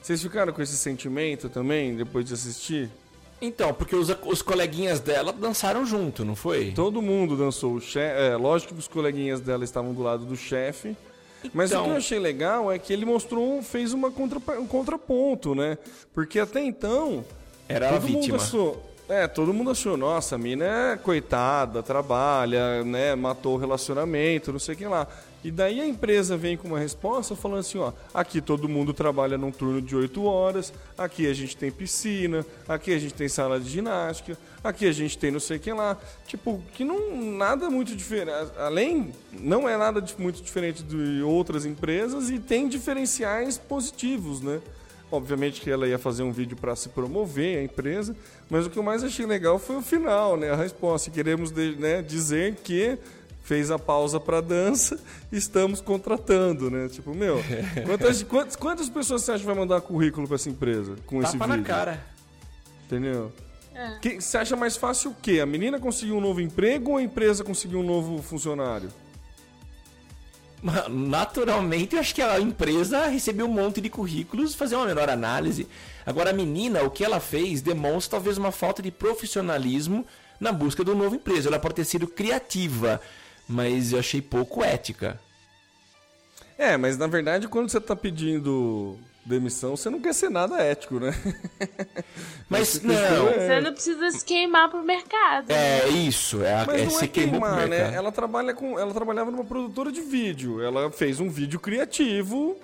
[0.00, 2.88] Vocês ficaram com esse sentimento também depois de assistir?
[3.42, 6.72] Então, porque os, os coleguinhas dela dançaram junto, não foi?
[6.72, 8.18] Todo mundo dançou o chefe.
[8.20, 10.96] É, lógico que os coleguinhas dela estavam do lado do chefe.
[11.54, 14.66] Mas o Então- que eu achei legal é que ele mostrou, fez uma contra, um
[14.66, 15.78] contraponto, né?
[16.14, 17.24] Porque até então.
[17.68, 18.36] Era a vítima.
[18.36, 23.14] Achou, é, todo mundo achou, nossa, a mina é coitada, trabalha, né?
[23.14, 25.06] Matou o relacionamento, não sei o que lá.
[25.42, 29.38] E daí a empresa vem com uma resposta falando assim, ó, aqui todo mundo trabalha
[29.38, 33.58] num turno de 8 horas, aqui a gente tem piscina, aqui a gente tem sala
[33.58, 35.96] de ginástica, aqui a gente tem não sei o que lá.
[36.26, 38.52] Tipo, que não nada muito diferente.
[38.58, 44.60] Além, não é nada muito diferente de outras empresas e tem diferenciais positivos, né?
[45.12, 48.14] Obviamente que ela ia fazer um vídeo para se promover a empresa,
[48.48, 50.50] mas o que eu mais achei legal foi o final, né?
[50.50, 51.10] A resposta.
[51.10, 52.96] Queremos de- né, dizer que
[53.42, 55.00] fez a pausa para dança,
[55.32, 56.88] estamos contratando, né?
[56.88, 57.42] Tipo, meu,
[57.84, 61.32] quantas, quantas, quantas pessoas você acha que vai mandar currículo para essa empresa com esse
[61.32, 61.60] Tapa vídeo?
[61.62, 62.06] na cara.
[62.86, 63.32] Entendeu?
[63.74, 63.98] É.
[64.00, 65.40] Que, você acha mais fácil o quê?
[65.40, 68.90] A menina conseguir um novo emprego ou a empresa conseguir um novo funcionário?
[70.88, 75.66] Naturalmente, eu acho que a empresa recebeu um monte de currículos, fazer uma menor análise.
[76.04, 80.06] Agora, a menina, o que ela fez, demonstra talvez uma falta de profissionalismo
[80.38, 81.48] na busca um novo emprego.
[81.48, 83.00] Ela pode ter sido criativa,
[83.48, 85.18] mas eu achei pouco ética.
[86.58, 90.98] É, mas na verdade, quando você está pedindo demissão, você não quer ser nada ético,
[90.98, 91.12] né?
[92.48, 95.48] Mas não, é- Você não precisa se queimar pro mercado.
[95.48, 95.80] né?
[95.80, 97.66] é isso, é, a- Mas é não se é queimar, né?
[97.78, 97.94] mercado.
[97.94, 100.62] Ela trabalha com, ela trabalhava numa produtora de vídeo.
[100.62, 102.56] Ela fez um vídeo criativo,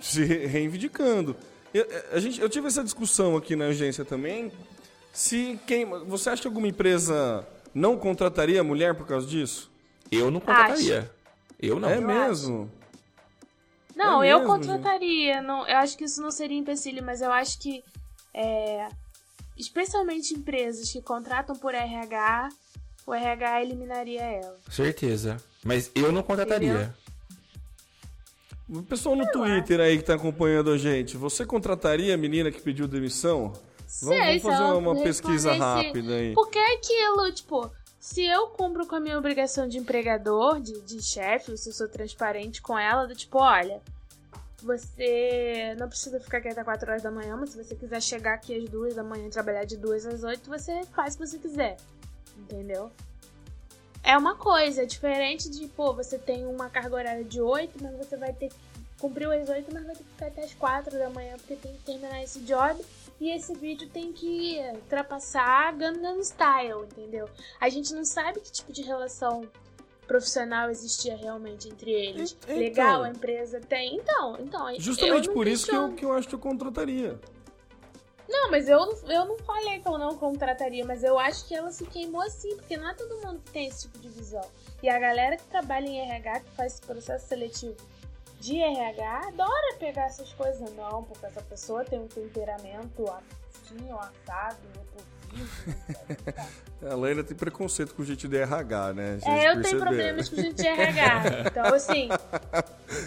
[0.00, 1.36] se re- reivindicando.
[1.74, 4.52] Eu, a gente, eu tive essa discussão aqui na agência também.
[5.12, 9.70] Se quem, você acha que alguma empresa não contrataria mulher por causa disso?
[10.10, 11.10] Eu não contrataria.
[11.60, 11.88] Eu não.
[11.88, 12.70] é mesmo?
[13.96, 15.40] Não, É eu mesmo, contrataria.
[15.40, 17.82] Não, eu acho que isso não seria empecilho, mas eu acho que,
[18.34, 18.88] é,
[19.56, 22.50] especialmente empresas que contratam por RH,
[23.06, 24.58] o RH eliminaria ela.
[24.70, 25.38] Certeza.
[25.64, 26.68] Mas eu não contrataria.
[26.72, 26.92] Entendeu?
[28.68, 32.60] O pessoal no Twitter aí que tá acompanhando a gente, você contrataria a menina que
[32.60, 33.52] pediu demissão?
[33.52, 36.34] Vamos, vamos Sei, se fazer uma pesquisa respondesse- rápida aí.
[36.34, 37.70] Porque é aquilo, tipo,
[38.06, 41.88] se eu cumpro com a minha obrigação de empregador, de, de chefe, se eu sou
[41.88, 43.82] transparente com ela, do tipo, olha,
[44.62, 48.34] você não precisa ficar aqui até 4 horas da manhã, mas se você quiser chegar
[48.34, 51.26] aqui às 2 da manhã e trabalhar de 2 às 8, você faz o que
[51.26, 51.78] você quiser.
[52.38, 52.92] Entendeu?
[54.04, 57.96] É uma coisa, é diferente de, pô, você tem uma carga horária de 8, mas
[57.96, 58.56] você vai ter que
[59.00, 61.72] cumprir às 8, mas vai ter que ficar até as 4 da manhã porque tem
[61.72, 62.80] que terminar esse job.
[63.20, 67.28] E esse vídeo tem que ultrapassar Gangnam Style, entendeu?
[67.60, 69.48] A gente não sabe que tipo de relação
[70.06, 72.36] profissional existia realmente entre eles.
[72.44, 72.56] Então.
[72.58, 73.96] Legal, a empresa tem.
[73.96, 74.74] Então, então.
[74.78, 77.18] Justamente por isso que eu, que eu acho que eu contrataria.
[78.28, 81.70] Não, mas eu, eu não falei que eu não contrataria, mas eu acho que ela
[81.70, 84.44] se queimou assim, porque não é todo mundo que tem esse tipo de visão.
[84.82, 87.76] E a galera que trabalha em RH, que faz esse processo seletivo
[88.40, 90.72] de RH, adora pegar essas coisas.
[90.74, 95.16] Não, porque essa pessoa tem um temperamento assim, ou assado, repulsivo.
[96.88, 99.18] A Laila tem preconceito com gente de RH, né?
[99.24, 101.22] É, eu tenho problemas com gente de RH.
[101.46, 102.08] Então, assim,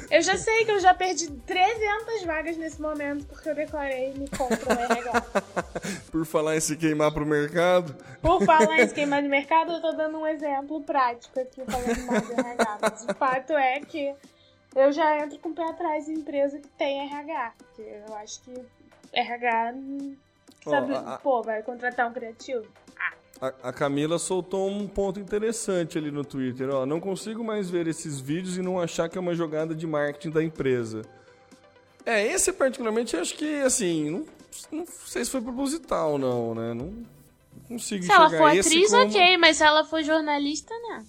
[0.09, 4.27] eu já sei que eu já perdi 300 vagas nesse momento porque eu declarei me
[4.27, 5.21] compra no RH.
[6.11, 9.91] Por falar em se queimar pro mercado, Por falar em esquema de mercado, eu tô
[9.93, 12.77] dando um exemplo prático aqui falando mal de RH.
[12.81, 14.13] Mas o fato é que
[14.75, 17.53] eu já entro com o pé atrás em empresa que tem RH.
[17.57, 18.53] Porque eu acho que
[19.13, 19.73] RH,
[20.63, 22.65] sabe, a- a- pô, vai contratar um criativo.
[23.41, 26.69] a, a Camila soltou um ponto interessante ali no Twitter.
[26.69, 29.87] Ó, não consigo mais ver esses vídeos e não achar que é uma jogada de
[29.87, 31.01] marketing da empresa.
[32.05, 34.25] É, esse particularmente eu acho que, assim, não,
[34.71, 36.73] não sei se foi proposital, não, né?
[36.73, 36.93] Não
[37.67, 39.03] consigo Se ela enxergar for esse atriz, como...
[39.05, 41.05] ok, mas se ela for jornalista, né?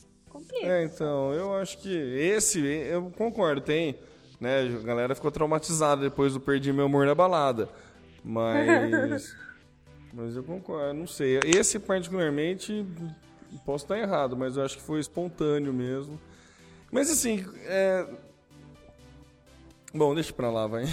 [0.51, 0.67] Complica.
[0.67, 3.97] É, então, eu acho que esse, eu concordo, tem,
[4.41, 7.69] né, a galera ficou traumatizada depois do Perdi Meu Amor na Balada,
[8.25, 9.37] mas,
[10.13, 12.85] mas eu concordo, não sei, esse particularmente,
[13.65, 16.21] posso estar errado, mas eu acho que foi espontâneo mesmo,
[16.91, 18.07] mas assim, é...
[19.93, 20.85] Bom, deixa pra lá, vai.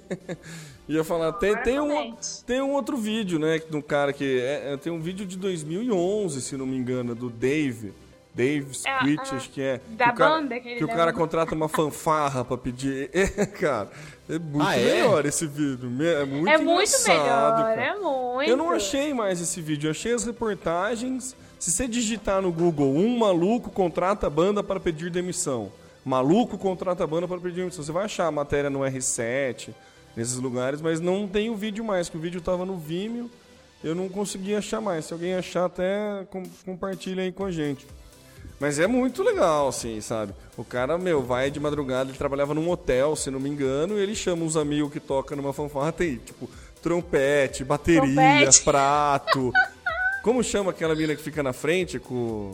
[0.88, 2.44] Ia falar, tem, tem, um, comente.
[2.46, 4.40] tem um outro vídeo, né, um cara que...
[4.40, 7.92] É, é, tem um vídeo de 2011, se não me engano, do Dave.
[8.34, 9.80] Dave Squitch, ah, acho que é.
[9.90, 13.08] da que o cara, banda que ele Que o cara contrata uma fanfarra pra pedir...
[13.14, 13.88] É, cara,
[14.28, 14.84] é muito Ah, é?
[15.02, 15.88] melhor esse vídeo.
[16.04, 17.82] É muito é muito engraçado, melhor, cara.
[17.82, 18.50] é muito.
[18.50, 21.36] Eu não achei mais esse vídeo, eu achei as reportagens.
[21.60, 25.70] Se você digitar no Google, um maluco contrata a banda para pedir demissão.
[26.04, 27.84] Maluco contrata a banda para pedir demissão.
[27.84, 29.70] Você vai achar a matéria no R7,
[30.16, 33.30] nesses lugares, mas não tem o vídeo mais, que o vídeo estava no Vimeo.
[33.82, 35.04] Eu não consegui achar mais.
[35.06, 37.86] Se alguém achar, até com- compartilha aí com a gente.
[38.60, 40.32] Mas é muito legal, assim, sabe?
[40.56, 44.02] O cara, meu, vai de madrugada, ele trabalhava num hotel, se não me engano, e
[44.02, 46.48] ele chama uns amigos que tocam numa fanfarra, tem, tipo,
[46.82, 48.62] trompete, bateria, Trompete.
[48.62, 49.52] prato.
[50.22, 52.52] Como chama aquela mina que fica na frente com,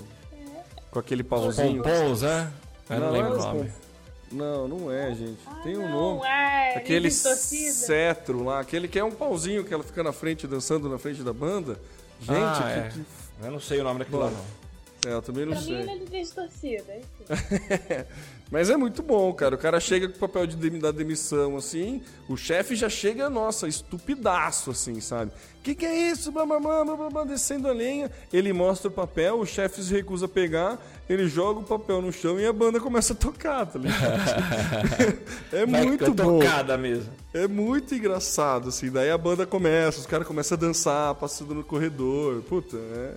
[0.90, 1.82] com aquele pauzinho?
[1.82, 2.50] Pompons, né?
[2.88, 3.72] Eu não, lembro o é nome.
[4.32, 5.38] Não, não é, gente.
[5.62, 6.26] Tem um não, nome.
[6.26, 10.88] é, Aquele cetro lá, aquele que é um pauzinho que ela fica na frente, dançando
[10.88, 11.78] na frente da banda.
[12.20, 12.88] Gente, Ah, que- é.
[12.90, 14.59] que Eu não sei o nome daquilo lá, não.
[15.06, 15.76] É, eu também não Pra mim, sei.
[15.76, 18.04] ele é de torcida, enfim.
[18.50, 19.54] Mas é muito bom, cara.
[19.54, 23.30] O cara chega com o papel de demi- da demissão, assim, o chefe já chega,
[23.30, 25.30] nossa, estupidaço, assim, sabe?
[25.62, 26.32] Que que é isso?
[26.32, 29.92] Blá, blá, blá, blá, blá, descendo a lenha, ele mostra o papel, o chefe se
[29.94, 33.64] recusa a pegar, ele joga o papel no chão e a banda começa a tocar,
[33.66, 34.20] tá ligado?
[35.52, 36.40] é Vai muito bom.
[36.40, 37.12] tocada mesmo.
[37.32, 38.90] É muito engraçado, assim.
[38.90, 42.42] Daí a banda começa, os caras começam a dançar, passando no corredor.
[42.42, 43.14] Puta, é,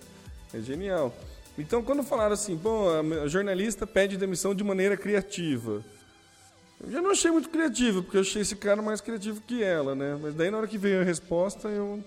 [0.54, 1.12] é genial.
[1.58, 2.88] Então, quando falaram assim, bom,
[3.24, 5.84] a jornalista pede demissão de maneira criativa.
[6.84, 9.96] Eu já não achei muito criativo, porque eu achei esse cara mais criativo que ela,
[9.96, 10.18] né?
[10.22, 12.04] Mas daí na hora que veio a resposta, eu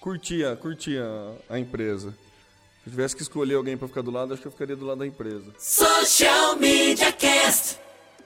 [0.00, 1.04] curtia, curtia
[1.48, 2.10] a, empresa.
[2.10, 4.84] Se eu tivesse que escolher alguém pra ficar do lado, acho que eu ficaria do
[4.84, 5.50] lado da empresa.
[5.58, 7.78] Social Media Cast.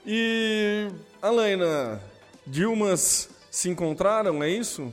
[0.05, 0.89] E,
[1.21, 2.01] Alaina,
[2.45, 4.91] Dilmas se encontraram, é isso?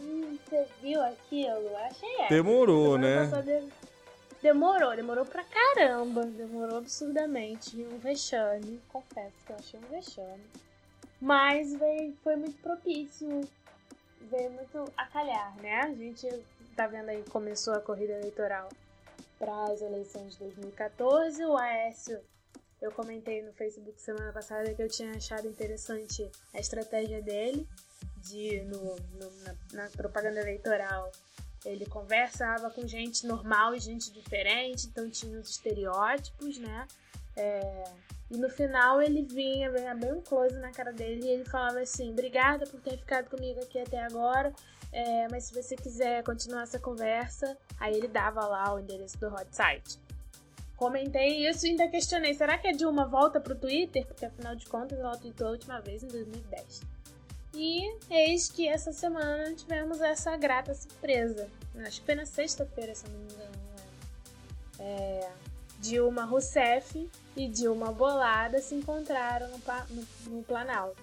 [0.00, 1.76] Hum, Você viu aquilo?
[1.90, 2.28] Achei é.
[2.28, 3.28] Demorou, né?
[4.42, 6.24] Demorou, demorou pra caramba.
[6.24, 7.76] Demorou absurdamente.
[7.82, 8.80] Um vexame.
[8.88, 10.44] Confesso que eu achei um vexame.
[11.20, 13.46] Mas veio, foi muito propício,
[14.22, 15.82] veio muito a calhar, né?
[15.82, 16.26] A gente
[16.74, 18.70] tá vendo aí começou a corrida eleitoral
[19.38, 21.44] para as eleições de 2014.
[21.44, 22.18] O Aécio,
[22.80, 27.68] eu comentei no Facebook semana passada que eu tinha achado interessante a estratégia dele
[28.16, 31.12] de no, no na, na propaganda eleitoral
[31.64, 36.86] ele conversava com gente normal e gente diferente, então tinha os estereótipos, né?
[37.36, 37.84] É,
[38.30, 42.10] e no final ele vinha, vinha bem close na cara dele e ele falava assim:
[42.10, 44.52] Obrigada por ter ficado comigo aqui até agora,
[44.92, 49.28] é, mas se você quiser continuar essa conversa, aí ele dava lá o endereço do
[49.28, 49.98] hot site.
[50.76, 54.06] Comentei isso e ainda questionei: será que a Dilma volta pro Twitter?
[54.06, 56.99] Porque afinal de contas ela tweetou a última vez em 2010.
[57.52, 61.48] E eis que essa semana tivemos essa grata surpresa.
[61.84, 63.50] Acho que foi na sexta-feira, se não me engano.
[63.50, 63.84] Né?
[64.78, 65.30] É,
[65.80, 71.02] Dilma Rousseff e Dilma Bolada se encontraram no, no, no, Planalto.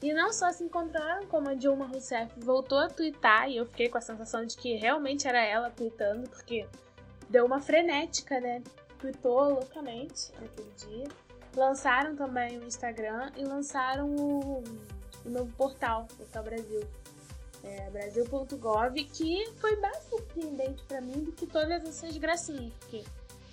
[0.00, 3.88] E não só se encontraram, como a Dilma Rousseff voltou a twittar, e eu fiquei
[3.88, 6.66] com a sensação de que realmente era ela tweetando, porque
[7.30, 8.62] deu uma frenética, né?
[8.98, 11.08] Tweetou loucamente naquele dia.
[11.56, 14.64] Lançaram também o Instagram e lançaram o
[15.24, 16.80] o novo portal, Portal Brasil.
[17.64, 23.04] É, Brasil.gov, que foi mais surpreendente para mim do que todas essas gracinhas, porque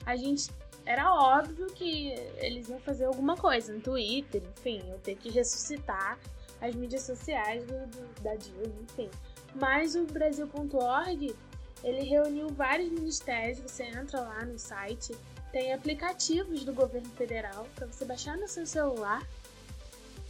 [0.03, 0.49] a gente
[0.83, 6.17] era óbvio que eles iam fazer alguma coisa no Twitter, enfim, eu ter que ressuscitar
[6.59, 9.09] as mídias sociais do, do, da Dilma, enfim.
[9.53, 11.35] Mas o Brasil.org,
[11.83, 15.15] ele reuniu vários ministérios, você entra lá no site,
[15.51, 19.21] tem aplicativos do governo federal para você baixar no seu celular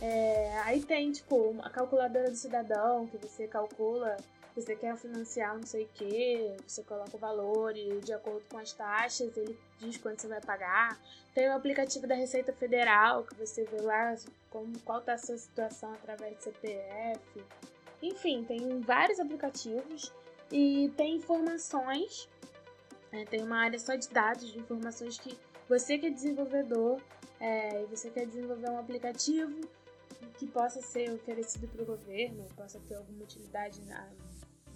[0.01, 4.15] é, aí tem, tipo, a calculadora do cidadão, que você calcula,
[4.55, 8.57] você quer financiar não sei o que, você coloca o valor e de acordo com
[8.57, 10.99] as taxas ele diz quanto você vai pagar.
[11.33, 14.15] Tem o aplicativo da Receita Federal, que você vê lá
[14.49, 17.43] como, qual está a sua situação através do CPF.
[18.01, 20.11] Enfim, tem vários aplicativos
[20.51, 22.27] e tem informações,
[23.11, 25.37] né, tem uma área só de dados, de informações que
[25.67, 26.99] você que é desenvolvedor
[27.39, 29.61] é, você quer desenvolver um aplicativo
[30.37, 34.09] que possa ser oferecido para o governo, possa ter alguma utilidade na,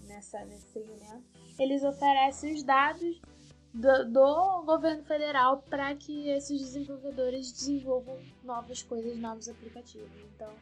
[0.07, 1.23] nessa, nesse segmento,
[1.59, 3.21] eles oferecem os dados
[3.73, 10.11] do, do governo federal para que esses desenvolvedores desenvolvam novas coisas, novos aplicativos.
[10.35, 10.53] Então,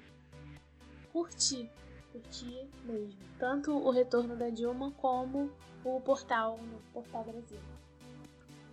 [1.11, 1.69] curti,
[2.11, 3.19] curti mesmo.
[3.37, 5.51] Tanto o retorno da Dilma como
[5.83, 7.59] o portal no Portal Brasil.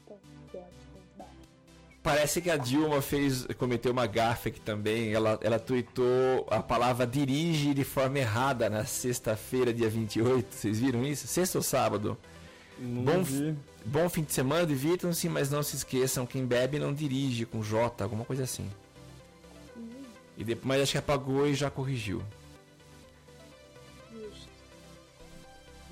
[0.04, 0.18] Então,
[2.08, 5.12] Parece que a Dilma fez, cometeu uma gafe aqui também.
[5.12, 10.54] Ela, ela tweetou a palavra dirige de forma errada na sexta-feira, dia 28.
[10.54, 11.26] Vocês viram isso?
[11.26, 12.16] Sexta ou sábado?
[12.78, 13.54] Não bom, vi.
[13.84, 18.02] bom fim de semana, divirtam-se, mas não se esqueçam: quem bebe não dirige com J,
[18.02, 18.70] alguma coisa assim.
[20.34, 22.22] E depois, mas acho que apagou e já corrigiu.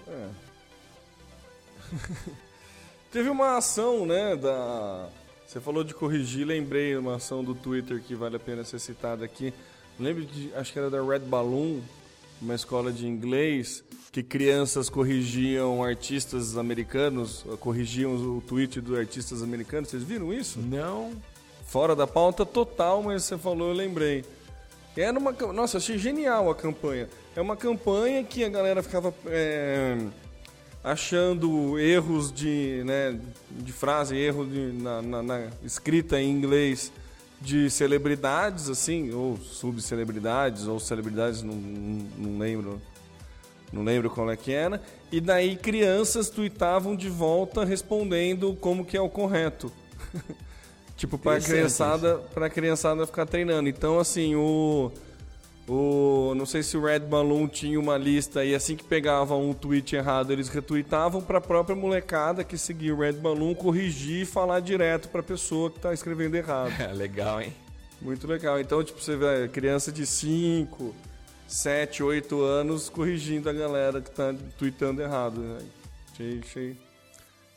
[0.09, 0.29] É.
[3.13, 5.11] Teve uma ação, né, da
[5.47, 9.25] você falou de corrigir, lembrei uma ação do Twitter que vale a pena ser citada
[9.25, 9.55] aqui.
[9.99, 11.81] Lembro de, acho que era da Red Balloon,
[12.43, 19.89] uma escola de inglês, que crianças corrigiam artistas americanos, corrigiam o tweet dos artistas americanos.
[19.89, 20.59] Vocês viram isso?
[20.59, 21.13] Não.
[21.65, 24.25] Fora da pauta total, mas você falou, eu lembrei.
[24.97, 27.09] Era uma, nossa, achei genial a campanha.
[27.35, 29.99] É uma campanha que a galera ficava é,
[30.87, 33.19] achando erros de, né,
[33.51, 36.93] de frase, erro de, na, na, na, escrita em inglês
[37.41, 42.81] de celebridades, assim, ou subcelebridades, ou celebridades, não, não, não, lembro.
[43.73, 44.81] Não lembro qual é que era.
[45.11, 49.73] E daí crianças tuitavam de volta respondendo como que é o correto.
[50.97, 53.69] tipo, para criançada, pra criançada ficar treinando.
[53.69, 54.93] Então, assim, o
[55.69, 59.53] o, não sei se o Red Balloon tinha uma lista e assim que pegavam um
[59.53, 64.25] tweet errado, eles retweetavam para a própria molecada que seguia o Red Balloon corrigir e
[64.25, 66.73] falar direto para a pessoa que está escrevendo errado.
[66.95, 67.53] legal, hein?
[68.01, 68.61] Muito legal.
[68.61, 70.95] Então, tipo, você vê criança de 5,
[71.49, 75.41] 7, 8 anos corrigindo a galera que está tweetando errado.
[75.41, 75.59] Né?
[76.13, 76.77] Achei, achei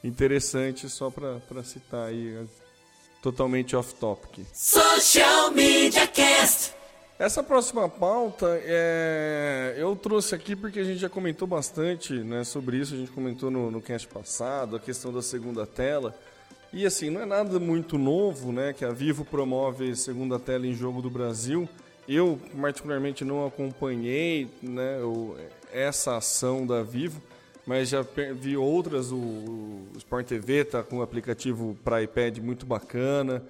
[0.04, 2.44] interessante só para citar aí,
[3.22, 4.46] totalmente off-topic.
[4.52, 6.79] Social Media Cast.
[7.20, 12.78] Essa próxima pauta é, eu trouxe aqui porque a gente já comentou bastante né, sobre
[12.78, 16.16] isso, a gente comentou no, no cast passado, a questão da segunda tela.
[16.72, 18.72] E assim, não é nada muito novo, né?
[18.72, 21.68] Que a Vivo promove segunda tela em jogo do Brasil.
[22.08, 25.36] Eu, particularmente, não acompanhei né, o,
[25.74, 27.22] essa ação da Vivo,
[27.66, 28.02] mas já
[28.34, 29.12] vi outras.
[29.12, 33.44] O, o Sport TV está com um aplicativo para iPad muito bacana.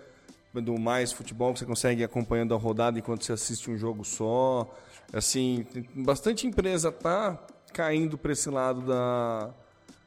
[0.53, 4.03] Do Mais Futebol, que você consegue ir acompanhando a rodada enquanto você assiste um jogo
[4.03, 4.75] só.
[5.13, 7.39] Assim, bastante empresa tá
[7.73, 9.53] caindo para esse lado da,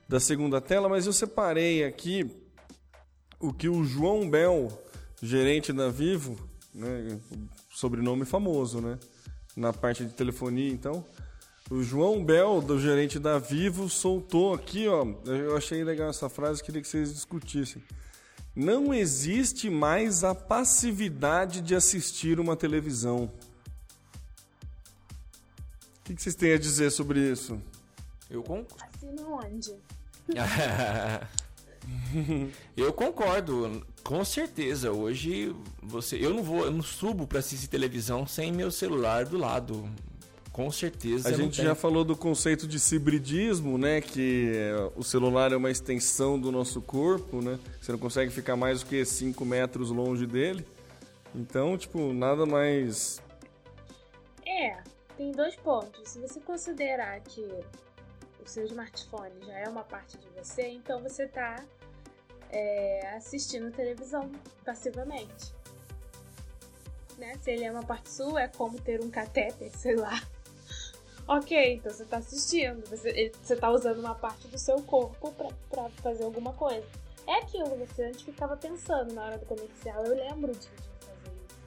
[0.08, 2.30] da segunda tela, mas eu separei aqui
[3.40, 4.68] o que o João Bel,
[5.20, 6.38] gerente da Vivo,
[6.74, 7.18] né,
[7.70, 8.98] sobrenome famoso, né,
[9.56, 11.04] na parte de telefonia, então,
[11.70, 16.62] o João Bel, do gerente da Vivo, soltou aqui, ó, eu achei legal essa frase,
[16.62, 17.82] queria que vocês discutissem.
[18.54, 23.30] Não existe mais a passividade de assistir uma televisão.
[26.00, 27.58] O que, vocês têm a dizer sobre isso?
[28.28, 28.84] Eu concordo.
[28.94, 29.74] Assina onde?
[32.76, 34.92] eu concordo, com certeza.
[34.92, 39.38] Hoje você, eu não vou, eu não subo para assistir televisão sem meu celular do
[39.38, 39.88] lado.
[40.52, 41.30] Com certeza.
[41.30, 41.64] A gente tem...
[41.64, 44.02] já falou do conceito de cibridismo, né?
[44.02, 44.52] Que
[44.94, 47.58] o celular é uma extensão do nosso corpo, né?
[47.80, 50.66] Você não consegue ficar mais do que 5 metros longe dele.
[51.34, 53.22] Então, tipo, nada mais.
[54.46, 54.76] É,
[55.16, 56.10] tem dois pontos.
[56.10, 57.42] Se você considerar que
[58.44, 61.64] o seu smartphone já é uma parte de você, então você está
[62.50, 64.30] é, assistindo televisão
[64.64, 65.54] passivamente.
[67.16, 67.34] Né?
[67.40, 70.20] Se ele é uma parte sua, é como ter um catéter, sei lá.
[71.26, 75.32] Ok, então você está assistindo, você, está usando uma parte do seu corpo
[75.70, 76.86] para fazer alguma coisa.
[77.26, 80.04] É aquilo, você antes ficava pensando na hora do comercial.
[80.04, 81.58] Eu lembro de, de fazer isso.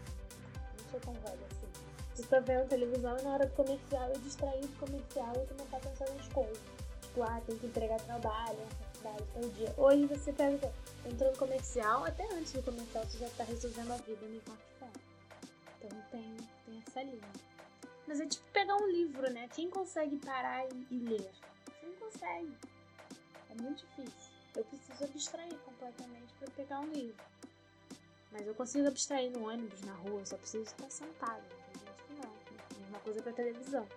[0.77, 1.67] Não sou tão velha assim.
[2.13, 5.77] Você está vendo televisão e na hora do comercial eu distraí do comercial e começar
[5.77, 6.59] a pensar nas coisas.
[7.01, 8.57] Tipo, ah, tem que entregar trabalho,
[8.93, 9.73] faculdade, todo dia.
[9.77, 10.73] Hoje você pega,
[11.05, 14.91] entrou no comercial, até antes do comercial você já está resolvendo a vida no smartphone.
[15.81, 17.54] Então tem, tem essa linha.
[18.07, 19.47] Mas é tipo pegar um livro, né?
[19.53, 21.31] Quem consegue parar e, e ler?
[21.65, 22.53] Você não consegue.
[23.49, 24.31] É muito difícil.
[24.55, 27.23] Eu preciso abstrair completamente para pegar um livro.
[28.31, 31.43] Mas eu consigo abstrair no ônibus, na rua, eu só preciso estar sentado.
[31.47, 32.33] Tem gente que não.
[32.81, 33.87] Mesma coisa pra televisão.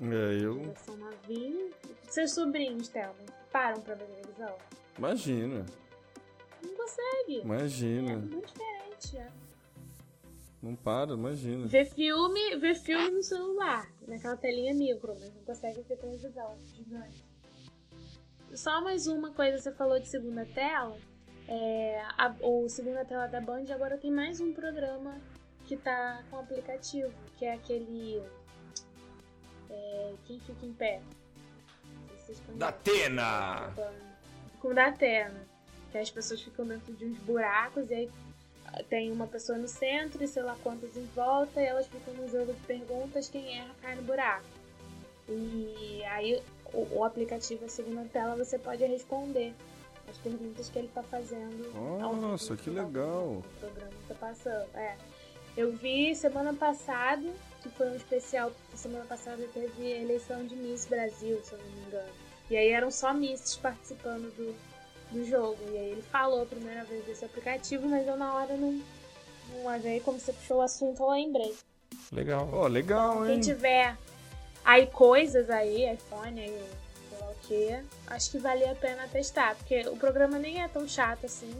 [0.00, 0.54] É, eu.
[0.54, 1.70] Televisão novinha.
[2.08, 3.14] Seus sobrinhos, Thelma,
[3.50, 4.56] param pra ver televisão?
[4.96, 5.66] Imagina.
[6.62, 7.40] Não consegue.
[7.40, 8.12] Imagina.
[8.12, 9.47] É muito diferente, é.
[10.62, 11.66] Não para, imagina.
[11.66, 17.24] Ver filme, ver filme no celular, naquela telinha micro, mas não consegue ver televisão gigante.
[18.54, 20.96] Só mais uma coisa, você falou de segunda tela.
[21.46, 25.20] É, a, o segunda tela da Band agora tem mais um programa
[25.64, 28.22] que tá com aplicativo, que é aquele.
[29.70, 31.00] É, quem fica em pé?
[32.56, 33.72] Da Atena!
[34.60, 35.46] Com da Atena.
[35.92, 38.10] Que as pessoas ficam dentro de uns buracos e aí
[38.88, 42.28] tem uma pessoa no centro e sei lá quantas em volta, e elas ficam no
[42.28, 44.46] jogo de perguntas, quem erra cai no buraco.
[45.28, 46.42] E aí
[46.72, 49.54] o, o aplicativo, a segunda tela, você pode responder
[50.08, 51.70] as perguntas que ele está fazendo.
[51.98, 53.26] Nossa, que legal!
[53.26, 54.68] O programa está passando.
[54.74, 54.96] É.
[55.56, 57.28] Eu vi semana passada,
[57.62, 61.86] que foi um especial, semana passada teve eleição de Miss Brasil, se eu não me
[61.86, 62.12] engano.
[62.50, 64.54] E aí eram só Misses participando do,
[65.10, 65.58] do jogo.
[65.72, 68.80] E aí ele falou a primeira vez desse aplicativo, mas eu na hora não,
[69.54, 70.00] não achei.
[70.00, 71.54] Como você puxou o assunto, eu lembrei.
[72.12, 72.48] Legal.
[72.52, 73.40] Ó, oh, legal, então, hein?
[73.40, 73.96] Quem tiver
[74.64, 76.68] aí coisas aí, iPhone, aí,
[77.08, 79.54] sei lá o que, acho que valia a pena testar.
[79.56, 81.52] Porque o programa nem é tão chato assim.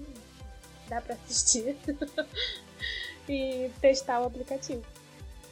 [0.88, 1.76] Dá pra assistir.
[3.28, 4.82] e testar o aplicativo.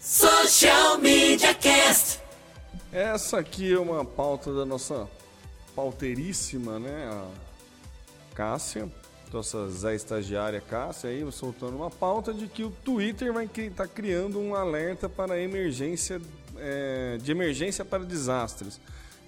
[0.01, 2.21] Social Media Cast.
[2.93, 5.09] Essa aqui é uma pauta da nossa
[5.75, 7.29] pauteiríssima, né?
[8.37, 8.87] Cássia,
[9.32, 13.89] nossa Zé Estagiária Cássia, aí soltando uma pauta de que o Twitter vai estar tá
[13.89, 16.20] criando um alerta para emergência,
[16.59, 18.78] é, de emergência para desastres.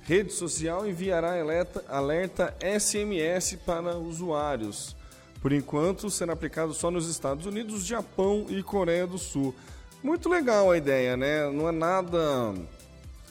[0.03, 4.95] Rede social enviará alerta, alerta SMS para usuários.
[5.41, 9.55] Por enquanto, será aplicado só nos Estados Unidos, Japão e Coreia do Sul.
[10.03, 11.51] Muito legal a ideia, né?
[11.51, 12.55] Não é nada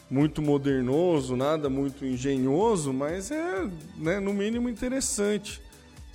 [0.10, 3.68] muito modernoso, nada muito engenhoso, mas é,
[3.98, 5.62] né, no mínimo interessante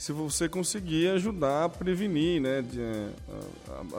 [0.02, 3.08] se você conseguir ajudar a prevenir, né, de, é,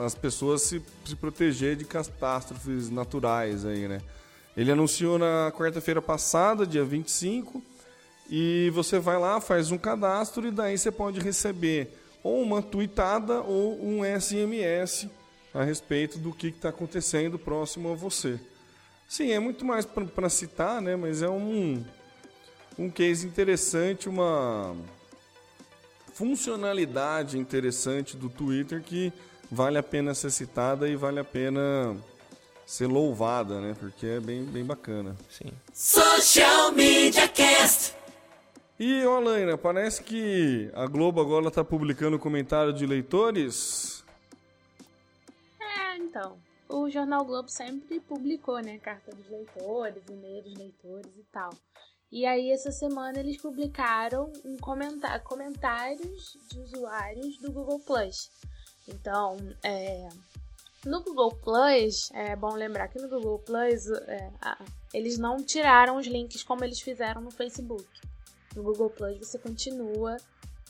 [0.04, 4.02] as pessoas se, se proteger de catástrofes naturais aí, né.
[4.54, 7.62] Ele anunciou na quarta-feira passada, dia 25,
[8.28, 11.88] e você vai lá, faz um cadastro e daí você pode receber
[12.22, 15.08] ou uma tweetada ou um SMS
[15.54, 18.38] a respeito do que está acontecendo próximo a você.
[19.08, 20.96] Sim, é muito mais para citar, né?
[20.96, 21.82] Mas é um,
[22.78, 24.76] um case interessante, uma
[26.14, 29.12] funcionalidade interessante do Twitter que
[29.50, 31.96] vale a pena ser citada e vale a pena
[32.64, 33.76] ser louvada, né?
[33.78, 35.16] Porque é bem, bem bacana.
[35.28, 35.52] Sim.
[35.72, 37.94] Social Media Cast.
[38.78, 44.04] E, ô parece que a Globo agora está publicando comentário de leitores.
[45.60, 46.38] É, então.
[46.68, 48.78] O Jornal Globo sempre publicou, né?
[48.78, 51.50] Carta dos leitores, e-mail dos leitores e tal.
[52.14, 58.30] E aí, essa semana, eles publicaram um comentar comentários de usuários do Google Plus.
[58.86, 60.08] Então, é,
[60.86, 64.30] no Google Plus, é bom lembrar que no Google Plus é,
[64.92, 67.84] eles não tiraram os links como eles fizeram no Facebook.
[68.54, 70.16] No Google Plus você continua,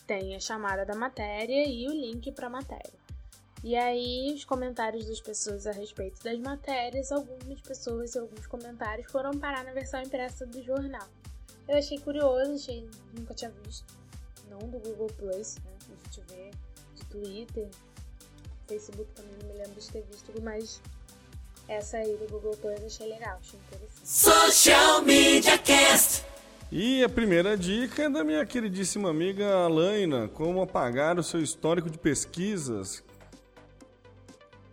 [0.07, 2.99] tem a chamada da matéria e o link para a matéria.
[3.63, 9.13] E aí, os comentários das pessoas a respeito das matérias, algumas pessoas e alguns comentários
[9.13, 11.07] foram parar na versão impressa do jornal.
[11.67, 13.87] Eu achei curioso, achei, nunca tinha visto.
[14.51, 15.73] Não do Google Plus, né?
[15.81, 16.51] A gente vê
[16.95, 17.69] de Twitter,
[18.67, 20.81] Facebook também não me lembro de ter visto, mas
[21.69, 24.09] essa aí do Google Plus eu achei legal, achei interessante.
[24.09, 26.25] Social Media Cast.
[26.71, 31.89] E a primeira dica é da minha queridíssima amiga Alaina, como apagar o seu histórico
[31.89, 33.03] de pesquisas.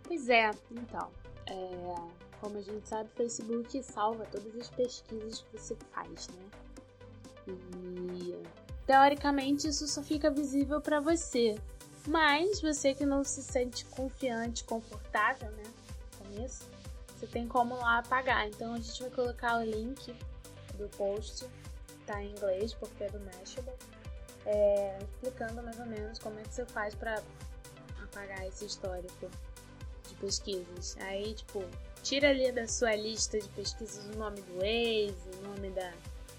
[0.02, 1.08] Pois é, então,
[1.46, 1.94] é,
[2.40, 6.61] como a gente sabe, o Facebook salva todas as pesquisas que você faz, né?
[7.46, 8.42] E
[8.86, 11.56] teoricamente isso só fica visível para você.
[12.06, 15.62] Mas você que não se sente confiante, confortável, né,
[16.18, 16.64] com isso,
[17.16, 18.48] você tem como lá apagar.
[18.48, 20.14] Então a gente vai colocar o link
[20.76, 21.46] do post,
[22.06, 23.72] tá em inglês porque é do Mashable,
[24.44, 27.22] é, explicando mais ou menos como é que você faz para
[28.02, 29.30] apagar esse histórico
[30.08, 30.96] de pesquisas.
[31.00, 31.64] Aí, tipo,
[32.02, 35.92] tira ali da sua lista de pesquisas o nome do ex, o nome da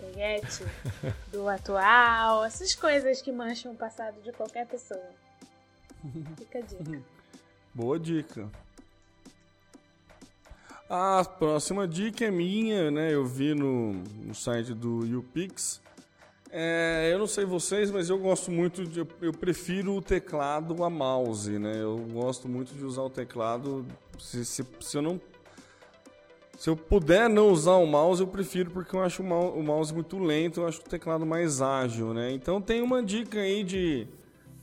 [0.04, 0.64] peguete,
[1.32, 5.10] do atual, essas coisas que mancham o passado de qualquer pessoa.
[6.38, 7.02] Fica a dica.
[7.74, 8.50] Boa dica.
[10.90, 13.14] A próxima dica é minha, né?
[13.14, 15.82] Eu vi no, no site do YouPix.
[16.52, 19.00] É, eu não sei vocês, mas eu gosto muito de.
[19.20, 21.82] Eu prefiro o teclado a mouse, né?
[21.82, 23.84] Eu gosto muito de usar o teclado.
[24.20, 25.20] Se, se, se eu não.
[26.64, 30.18] Se eu puder não usar o mouse, eu prefiro porque eu acho o mouse muito
[30.18, 32.32] lento, eu acho o teclado mais ágil, né?
[32.32, 34.08] Então tem uma dica aí de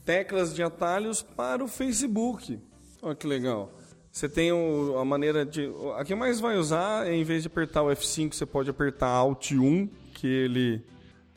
[0.03, 2.59] teclas de atalhos para o Facebook.
[3.03, 3.71] Olha que legal.
[4.11, 5.71] Você tem o, a maneira de.
[5.95, 9.51] A que mais vai usar, em vez de apertar o F5, você pode apertar Alt
[9.51, 10.83] 1, que ele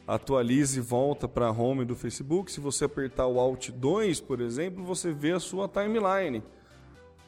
[0.09, 2.51] atualiza e volta para a home do Facebook.
[2.51, 6.43] Se você apertar o Alt 2, por exemplo, você vê a sua timeline.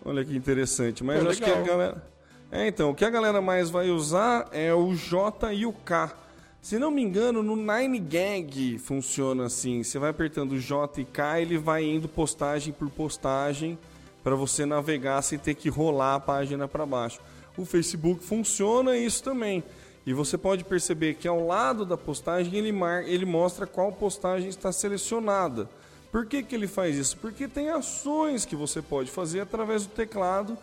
[0.03, 1.05] Olha que interessante.
[1.05, 2.16] Mas Pô, acho que a galera.
[2.57, 6.16] É, então, o que a galera mais vai usar é o J e o K.
[6.62, 9.82] Se não me engano, no 9gag funciona assim.
[9.82, 13.78] Você vai apertando J e K, ele vai indo postagem por postagem
[14.24, 17.20] para você navegar sem ter que rolar a página para baixo.
[17.59, 19.62] O Facebook funciona isso também.
[20.07, 23.07] E você pode perceber que ao lado da postagem ele, mar...
[23.07, 25.68] ele mostra qual postagem está selecionada.
[26.11, 27.18] Por que, que ele faz isso?
[27.18, 30.57] Porque tem ações que você pode fazer através do teclado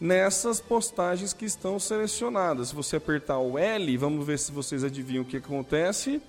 [0.00, 2.68] nessas postagens que estão selecionadas.
[2.68, 6.20] Se você apertar o L, vamos ver se vocês adivinham o que acontece.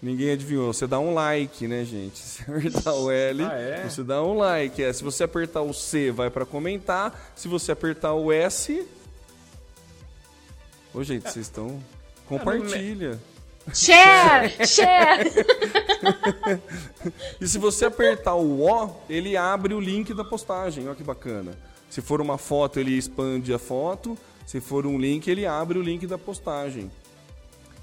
[0.00, 0.72] Ninguém adivinhou.
[0.72, 2.18] Você dá um like, né, gente?
[2.22, 3.88] Se apertar o L, Ah, é?
[3.88, 4.80] você dá um like.
[4.80, 7.32] É, se você apertar o C, vai para comentar.
[7.34, 8.86] Se você apertar o S.
[10.94, 11.82] Ô, gente, vocês estão.
[12.28, 13.18] Compartilha.
[13.74, 14.50] Share!
[14.66, 15.30] Share!
[17.40, 20.86] E se você apertar o O, ele abre o link da postagem.
[20.86, 21.52] Olha que bacana.
[21.90, 24.16] Se for uma foto, ele expande a foto.
[24.46, 26.90] Se for um link, ele abre o link da postagem.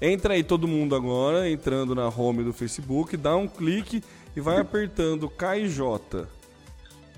[0.00, 4.02] Entra aí todo mundo agora, entrando na home do Facebook, dá um clique
[4.34, 6.28] e vai apertando K e J.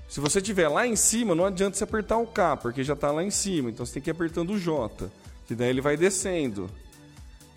[0.09, 3.11] Se você tiver lá em cima, não adianta você apertar o K, porque já está
[3.11, 3.69] lá em cima.
[3.69, 5.11] Então você tem que ir apertando o J,
[5.47, 6.71] que daí ele vai descendo.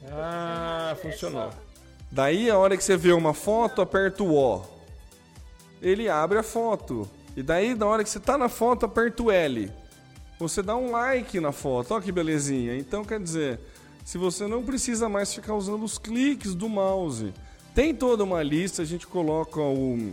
[0.09, 1.49] Ah, funcionou.
[2.11, 4.63] Daí, a hora que você vê uma foto, aperta o O.
[5.81, 7.09] Ele abre a foto.
[7.35, 9.71] E daí, na hora que você tá na foto, aperta o L.
[10.39, 11.93] Você dá um like na foto.
[11.93, 12.75] Olha que belezinha.
[12.75, 13.59] Então, quer dizer,
[14.03, 17.33] se você não precisa mais ficar usando os cliques do mouse.
[17.73, 20.11] Tem toda uma lista, a gente coloca o,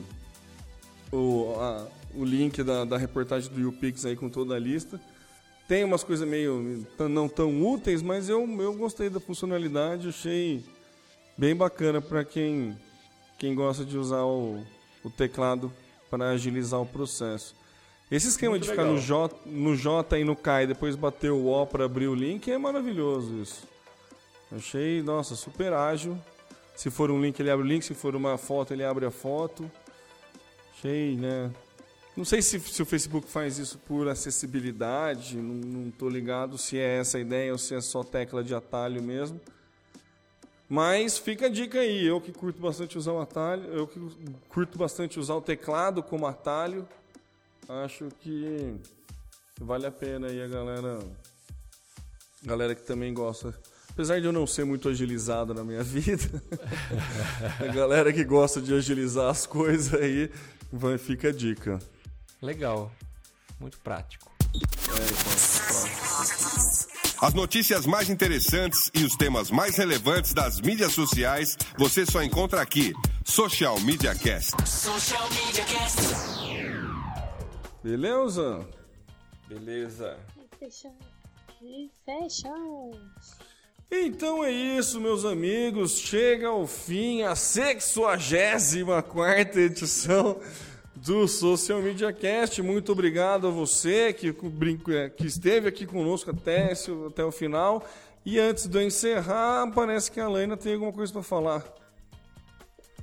[1.10, 5.00] o, a- o link da, da reportagem do YouPix aí com toda a lista.
[5.68, 10.64] Tem umas coisas meio não tão úteis, mas eu, eu gostei da funcionalidade, achei
[11.36, 12.74] bem bacana para quem,
[13.38, 14.64] quem gosta de usar o,
[15.04, 15.70] o teclado
[16.10, 17.54] para agilizar o processo.
[18.10, 18.96] Esse esquema Muito de ficar legal.
[18.96, 22.14] no J, no J e no K e depois bater o O para abrir o
[22.14, 23.68] link é maravilhoso isso.
[24.50, 26.18] Achei, nossa, super ágil.
[26.74, 27.84] Se for um link, ele abre o link.
[27.84, 29.70] Se for uma foto, ele abre a foto.
[30.72, 31.50] Achei, né?
[32.18, 35.36] Não sei se, se o Facebook faz isso por acessibilidade.
[35.36, 39.00] Não, tô ligado se é essa a ideia ou se é só tecla de atalho
[39.00, 39.40] mesmo.
[40.68, 44.00] Mas fica a dica aí, eu que curto bastante usar o atalho, eu que
[44.48, 46.88] curto bastante usar o teclado como atalho,
[47.68, 48.74] acho que
[49.60, 50.98] vale a pena aí a galera,
[52.42, 53.54] galera que também gosta.
[53.90, 56.42] Apesar de eu não ser muito agilizado na minha vida,
[57.60, 60.28] a galera que gosta de agilizar as coisas aí,
[60.72, 61.78] vai, fica a dica.
[62.40, 62.90] Legal.
[63.60, 64.30] Muito prático.
[67.20, 72.62] As notícias mais interessantes e os temas mais relevantes das mídias sociais você só encontra
[72.62, 72.92] aqui.
[73.24, 74.54] Social Media Cast.
[74.68, 75.98] Social Media Cast.
[77.82, 78.64] Beleza?
[79.48, 80.16] Beleza.
[80.60, 81.08] Fechamos.
[81.60, 83.00] E fechamos.
[83.90, 85.98] Então é isso, meus amigos.
[85.98, 90.38] Chega ao fim a 64 edição
[91.04, 92.60] do Social Media Cast.
[92.62, 94.32] Muito obrigado a você que,
[95.16, 97.84] que esteve aqui conosco até, esse, até o final.
[98.24, 101.64] E antes de eu encerrar, parece que a Lena tem alguma coisa para falar.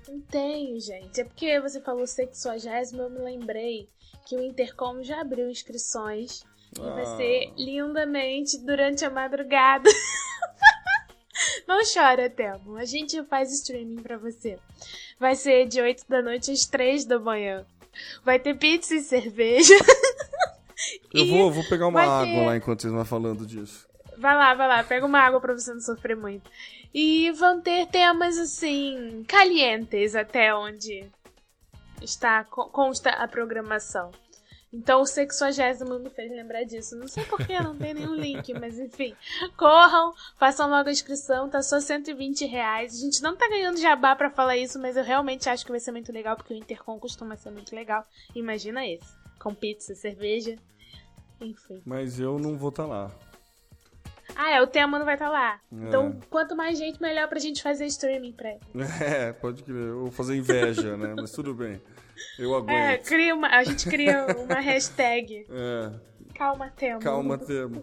[0.07, 1.22] Não tenho, gente.
[1.22, 3.89] É porque você falou sexuagésimo, eu me lembrei
[4.27, 6.43] que o Intercom já abriu inscrições.
[6.77, 9.89] E vai ser lindamente durante a madrugada.
[11.67, 12.80] Não chora, Thelma.
[12.80, 14.59] A gente faz streaming pra você.
[15.19, 17.65] Vai ser de 8 da noite às 3 da manhã.
[18.23, 19.73] Vai ter pizza e cerveja.
[21.13, 23.88] Eu E vou, vou pegar uma água ter- lá enquanto vocês vão falando disso.
[24.17, 26.49] Vai lá, vai lá, pega uma água pra você não sofrer muito.
[26.93, 31.05] E vão ter temas assim, calientes até onde
[32.01, 34.11] está co- consta a programação.
[34.76, 36.97] Então o sexagésimo me fez lembrar disso.
[36.97, 39.15] Não sei porquê, não tem nenhum link, mas enfim.
[39.56, 42.93] Corram, façam logo a inscrição, tá só 120 reais.
[42.93, 45.80] A gente não tá ganhando jabá pra falar isso, mas eu realmente acho que vai
[45.80, 48.06] ser muito legal, porque o Intercom costuma ser muito legal.
[48.35, 49.15] Imagina esse.
[49.39, 50.57] Com pizza, cerveja.
[51.39, 51.81] Enfim.
[51.85, 53.11] Mas eu não vou estar lá.
[54.36, 55.53] Ah, é, o tema não vai estar lá.
[55.72, 55.88] É.
[55.88, 58.60] Então, quanto mais gente, melhor pra gente fazer streaming pra ele.
[59.02, 59.94] É, pode crer.
[59.94, 61.14] Vou fazer inveja, né?
[61.16, 61.82] Mas tudo bem.
[62.40, 63.06] Eu É, aguento.
[63.07, 65.45] cria uma, a gente cria uma hashtag.
[65.52, 66.99] É, Calma, Temo.
[66.99, 67.82] calma, Temo.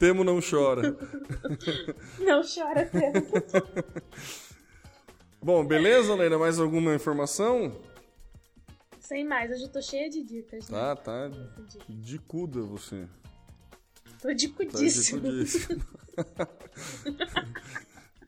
[0.00, 0.82] Temo não chora.
[2.18, 3.24] Não chora, Temo.
[5.40, 6.36] Bom, beleza, Leila?
[6.38, 7.80] Mais alguma informação?
[8.98, 10.76] Sem mais, hoje eu tô cheia de dicas, né?
[10.78, 11.30] Tá, tá.
[11.88, 13.06] De cuda você.
[14.24, 15.20] Tô de Tá de cudíssimo.
[15.20, 15.84] cudíssimo.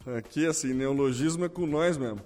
[0.19, 2.21] Aqui, assim, neologismo é com nós mesmo.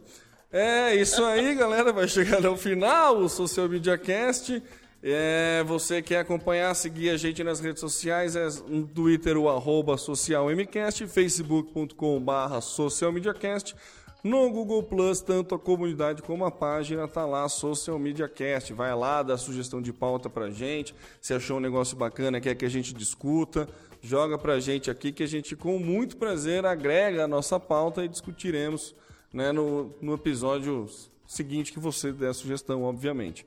[0.50, 1.92] É isso aí, galera.
[1.92, 4.60] Vai chegar ao final o Social Media Cast.
[5.00, 9.96] É, você quer acompanhar, seguir a gente nas redes sociais, é no Twitter o arroba
[9.96, 13.74] socialmcast, facebook.com barra socialmediacast,
[14.22, 18.72] no Google Plus, tanto a comunidade como a página tá lá, Social Media Cast.
[18.72, 20.94] Vai lá, dá sugestão de pauta pra gente.
[21.20, 23.68] Se achou um negócio bacana, quer que a gente discuta,
[24.02, 28.08] joga pra gente aqui que a gente, com muito prazer, agrega a nossa pauta e
[28.08, 28.94] discutiremos
[29.32, 30.86] né, no, no episódio
[31.26, 33.46] seguinte que você der a sugestão, obviamente.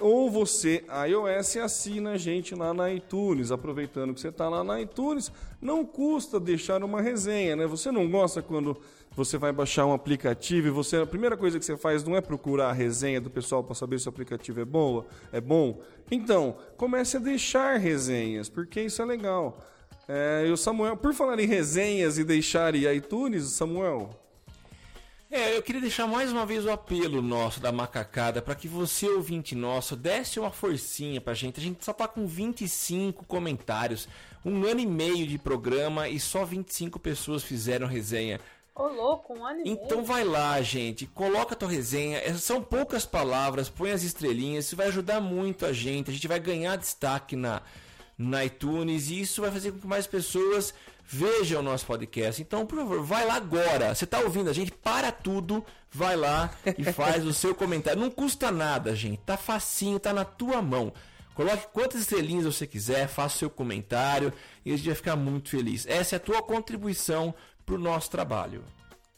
[0.00, 3.50] Ou você, iOS, assina a gente lá na iTunes.
[3.50, 7.66] Aproveitando que você está lá na iTunes, não custa deixar uma resenha, né?
[7.66, 8.76] Você não gosta quando
[9.16, 12.20] você vai baixar um aplicativo e você a primeira coisa que você faz não é
[12.20, 15.80] procurar a resenha do pessoal para saber se o aplicativo é boa, é bom.
[16.08, 19.60] Então, comece a deixar resenhas, porque isso é legal.
[20.08, 24.08] É, e o Samuel, por falar em resenhas e deixar em iTunes, Samuel,
[25.30, 29.06] É, eu queria deixar mais uma vez o apelo nosso da macacada para que você,
[29.06, 31.60] ouvinte nosso, desse uma forcinha pra gente.
[31.60, 34.08] A gente só tá com 25 comentários,
[34.42, 38.40] um ano e meio de programa e só 25 pessoas fizeram resenha.
[38.74, 40.04] Ô, louco, um ano e Então meio.
[40.08, 42.16] vai lá, gente, coloca a tua resenha.
[42.20, 46.08] Essas são poucas palavras, põe as estrelinhas, isso vai ajudar muito a gente.
[46.08, 47.60] A gente vai ganhar destaque na,
[48.18, 50.74] na iTunes e isso vai fazer com que mais pessoas
[51.06, 52.42] vejam o nosso podcast.
[52.42, 53.94] Então, por favor, vai lá agora.
[53.94, 54.72] Você tá ouvindo a gente?
[54.72, 58.00] Para tudo, vai lá e faz o seu comentário.
[58.00, 59.20] Não custa nada, gente.
[59.20, 60.92] Tá facinho, tá na tua mão.
[61.34, 64.32] Coloque quantas estrelinhas você quiser, faça o seu comentário
[64.64, 65.86] e a gente vai ficar muito feliz.
[65.86, 67.32] Essa é a tua contribuição
[67.64, 68.64] para o nosso trabalho.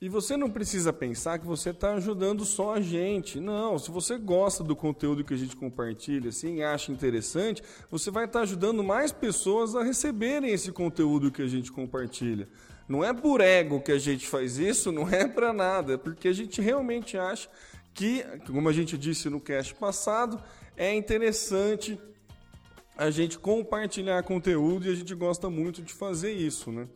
[0.00, 3.38] E você não precisa pensar que você está ajudando só a gente.
[3.38, 8.24] Não, se você gosta do conteúdo que a gente compartilha, assim, acha interessante, você vai
[8.24, 12.48] estar ajudando mais pessoas a receberem esse conteúdo que a gente compartilha.
[12.88, 16.28] Não é por ego que a gente faz isso, não é para nada, é porque
[16.28, 17.50] a gente realmente acha
[17.92, 20.42] que, como a gente disse no cast passado,
[20.78, 22.00] é interessante
[22.96, 26.88] a gente compartilhar conteúdo e a gente gosta muito de fazer isso, né?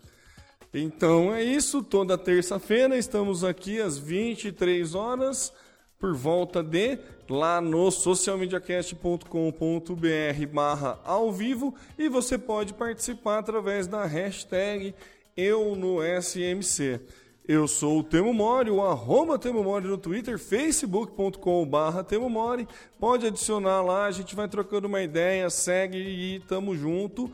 [0.76, 5.52] Então é isso, toda terça-feira estamos aqui às 23 horas,
[6.01, 6.98] por volta de
[7.30, 14.92] lá no socialmediacast.com.br barra ao vivo e você pode participar através da hashtag
[15.36, 17.01] eu no SMC.
[17.46, 22.66] Eu sou o Temo Mori, o arroba Temo Mori no Twitter, facebook.com barra Temo Mori.
[22.98, 27.30] Pode adicionar lá, a gente vai trocando uma ideia, segue e tamo junto.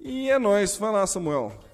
[0.00, 1.70] E é nóis, vai lá Samuel.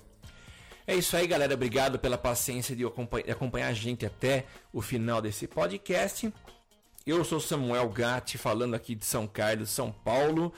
[0.89, 1.52] É isso aí, galera.
[1.52, 2.82] Obrigado pela paciência de
[3.31, 6.32] acompanhar a gente até o final desse podcast.
[7.06, 10.51] Eu sou Samuel Gatti, falando aqui de São Carlos, São Paulo.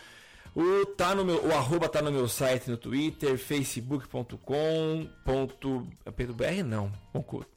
[0.54, 5.08] O, tá no meu, o arroba tá no meu site no Twitter, facebook.com.
[5.24, 6.92] br não.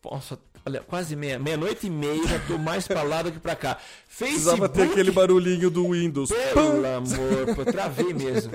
[0.04, 3.56] Nossa, olha, quase meia, meia-noite e meia, já tô mais pra lá do que pra
[3.56, 3.78] cá.
[4.08, 6.32] Facebook, Precisava ter aquele barulhinho do Windows.
[6.32, 8.52] Pelo amor, pô, travei mesmo.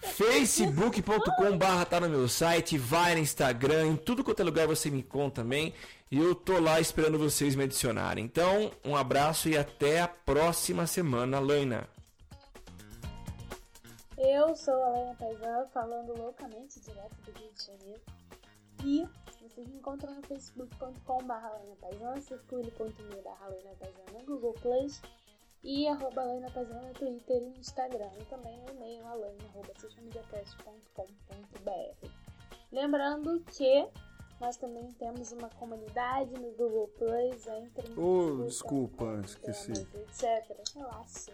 [0.00, 4.90] facebook.com barra tá no meu site, vai no Instagram, em tudo quanto é lugar você
[4.90, 5.74] me conta também.
[6.10, 8.24] E eu tô lá esperando vocês me adicionarem.
[8.24, 11.88] Então, um abraço e até a próxima semana, Laina.
[14.16, 18.00] Eu sou a Helena Paisão, falando loucamente direto do Rio de Janeiro.
[18.84, 19.06] E
[19.42, 20.94] vocês me encontram no facebook.com.br
[21.80, 23.48] Paisão, circule.me barra
[24.12, 24.88] no Google Play
[25.66, 28.08] e arroba Helena Paisão no Twitter e no Instagram.
[28.20, 29.26] E também no e-mail arroba
[32.70, 33.88] Lembrando que
[34.40, 39.72] nós também temos uma comunidade no Google Plus, entre Oh, desculpa, esqueci.
[39.72, 40.24] Etc.
[40.74, 41.32] Relaxa.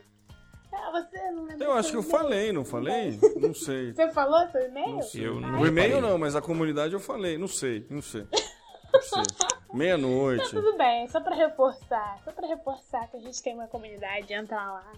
[0.72, 1.66] Ah, você não lembra?
[1.66, 3.18] Eu acho que eu falei, não falei?
[3.38, 3.92] Não sei.
[3.92, 4.94] Você falou seu e-mail?
[4.94, 5.26] Não sei.
[5.26, 7.36] Eu não o e-mail não, mas a comunidade eu falei.
[7.36, 8.26] Não sei, não sei.
[9.72, 10.44] Meia-noite.
[10.44, 12.18] Tá tudo bem, só pra reforçar.
[12.24, 14.92] Só pra reforçar que a gente tem uma comunidade, entra lá.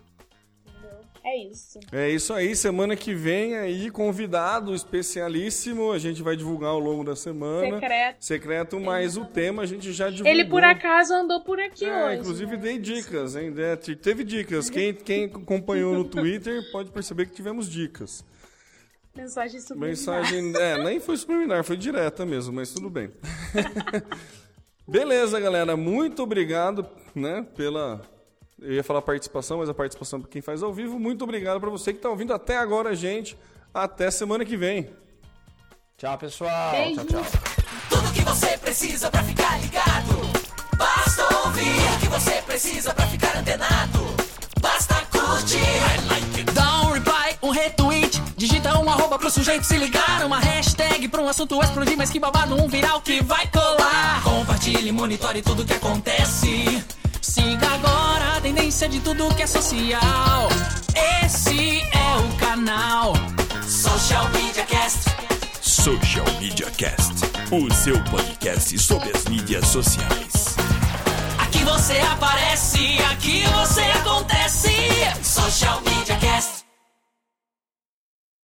[1.23, 1.81] É isso.
[1.91, 2.55] É isso aí.
[2.55, 5.91] Semana que vem aí, convidado especialíssimo.
[5.91, 7.81] A gente vai divulgar ao longo da semana.
[7.81, 8.17] Secreto.
[8.21, 10.31] Secreto, mas o tema a gente já divulgou.
[10.31, 12.21] Ele por acaso andou por aqui é, hoje.
[12.21, 12.63] Inclusive né?
[12.63, 13.55] dei dicas, hein?
[14.03, 14.69] Teve dicas.
[14.69, 18.23] Quem, quem acompanhou no Twitter pode perceber que tivemos dicas.
[19.17, 19.91] Mensagem subliminar.
[19.91, 20.57] Mensagem.
[20.57, 23.11] É, nem foi subliminar, foi direta mesmo, mas tudo bem.
[24.87, 25.77] Beleza, galera.
[25.77, 28.03] Muito obrigado, né, pela
[28.61, 30.99] eu ia falar participação, mas a participação para quem faz ao vivo.
[30.99, 33.37] Muito obrigado para você que está ouvindo até agora, gente.
[33.73, 34.91] Até semana que vem.
[35.99, 36.71] Tchau, pessoal.
[36.73, 37.05] Beijo.
[37.05, 37.41] Tchau, tchau.
[37.91, 40.15] Tudo que você precisa para ficar ligado.
[40.77, 44.01] Basta ouvir o que você precisa para ficar antenado.
[44.61, 46.34] Basta curtir.
[48.37, 50.25] Digita um arroba pro sujeito se ligar.
[50.25, 54.23] Uma hashtag pra um assunto explodir, mas que babado, um viral que vai colar.
[54.23, 56.85] Compartilhe, monitore tudo que acontece.
[57.21, 60.49] Siga agora a tendência de tudo que é social.
[61.25, 63.15] Esse é o canal
[63.67, 65.05] Social Media Cast.
[65.61, 67.15] Social Media Cast,
[67.51, 70.55] o seu podcast sobre as mídias sociais.
[71.39, 74.71] Aqui você aparece, aqui você acontece.
[75.23, 76.54] Social Media Cast.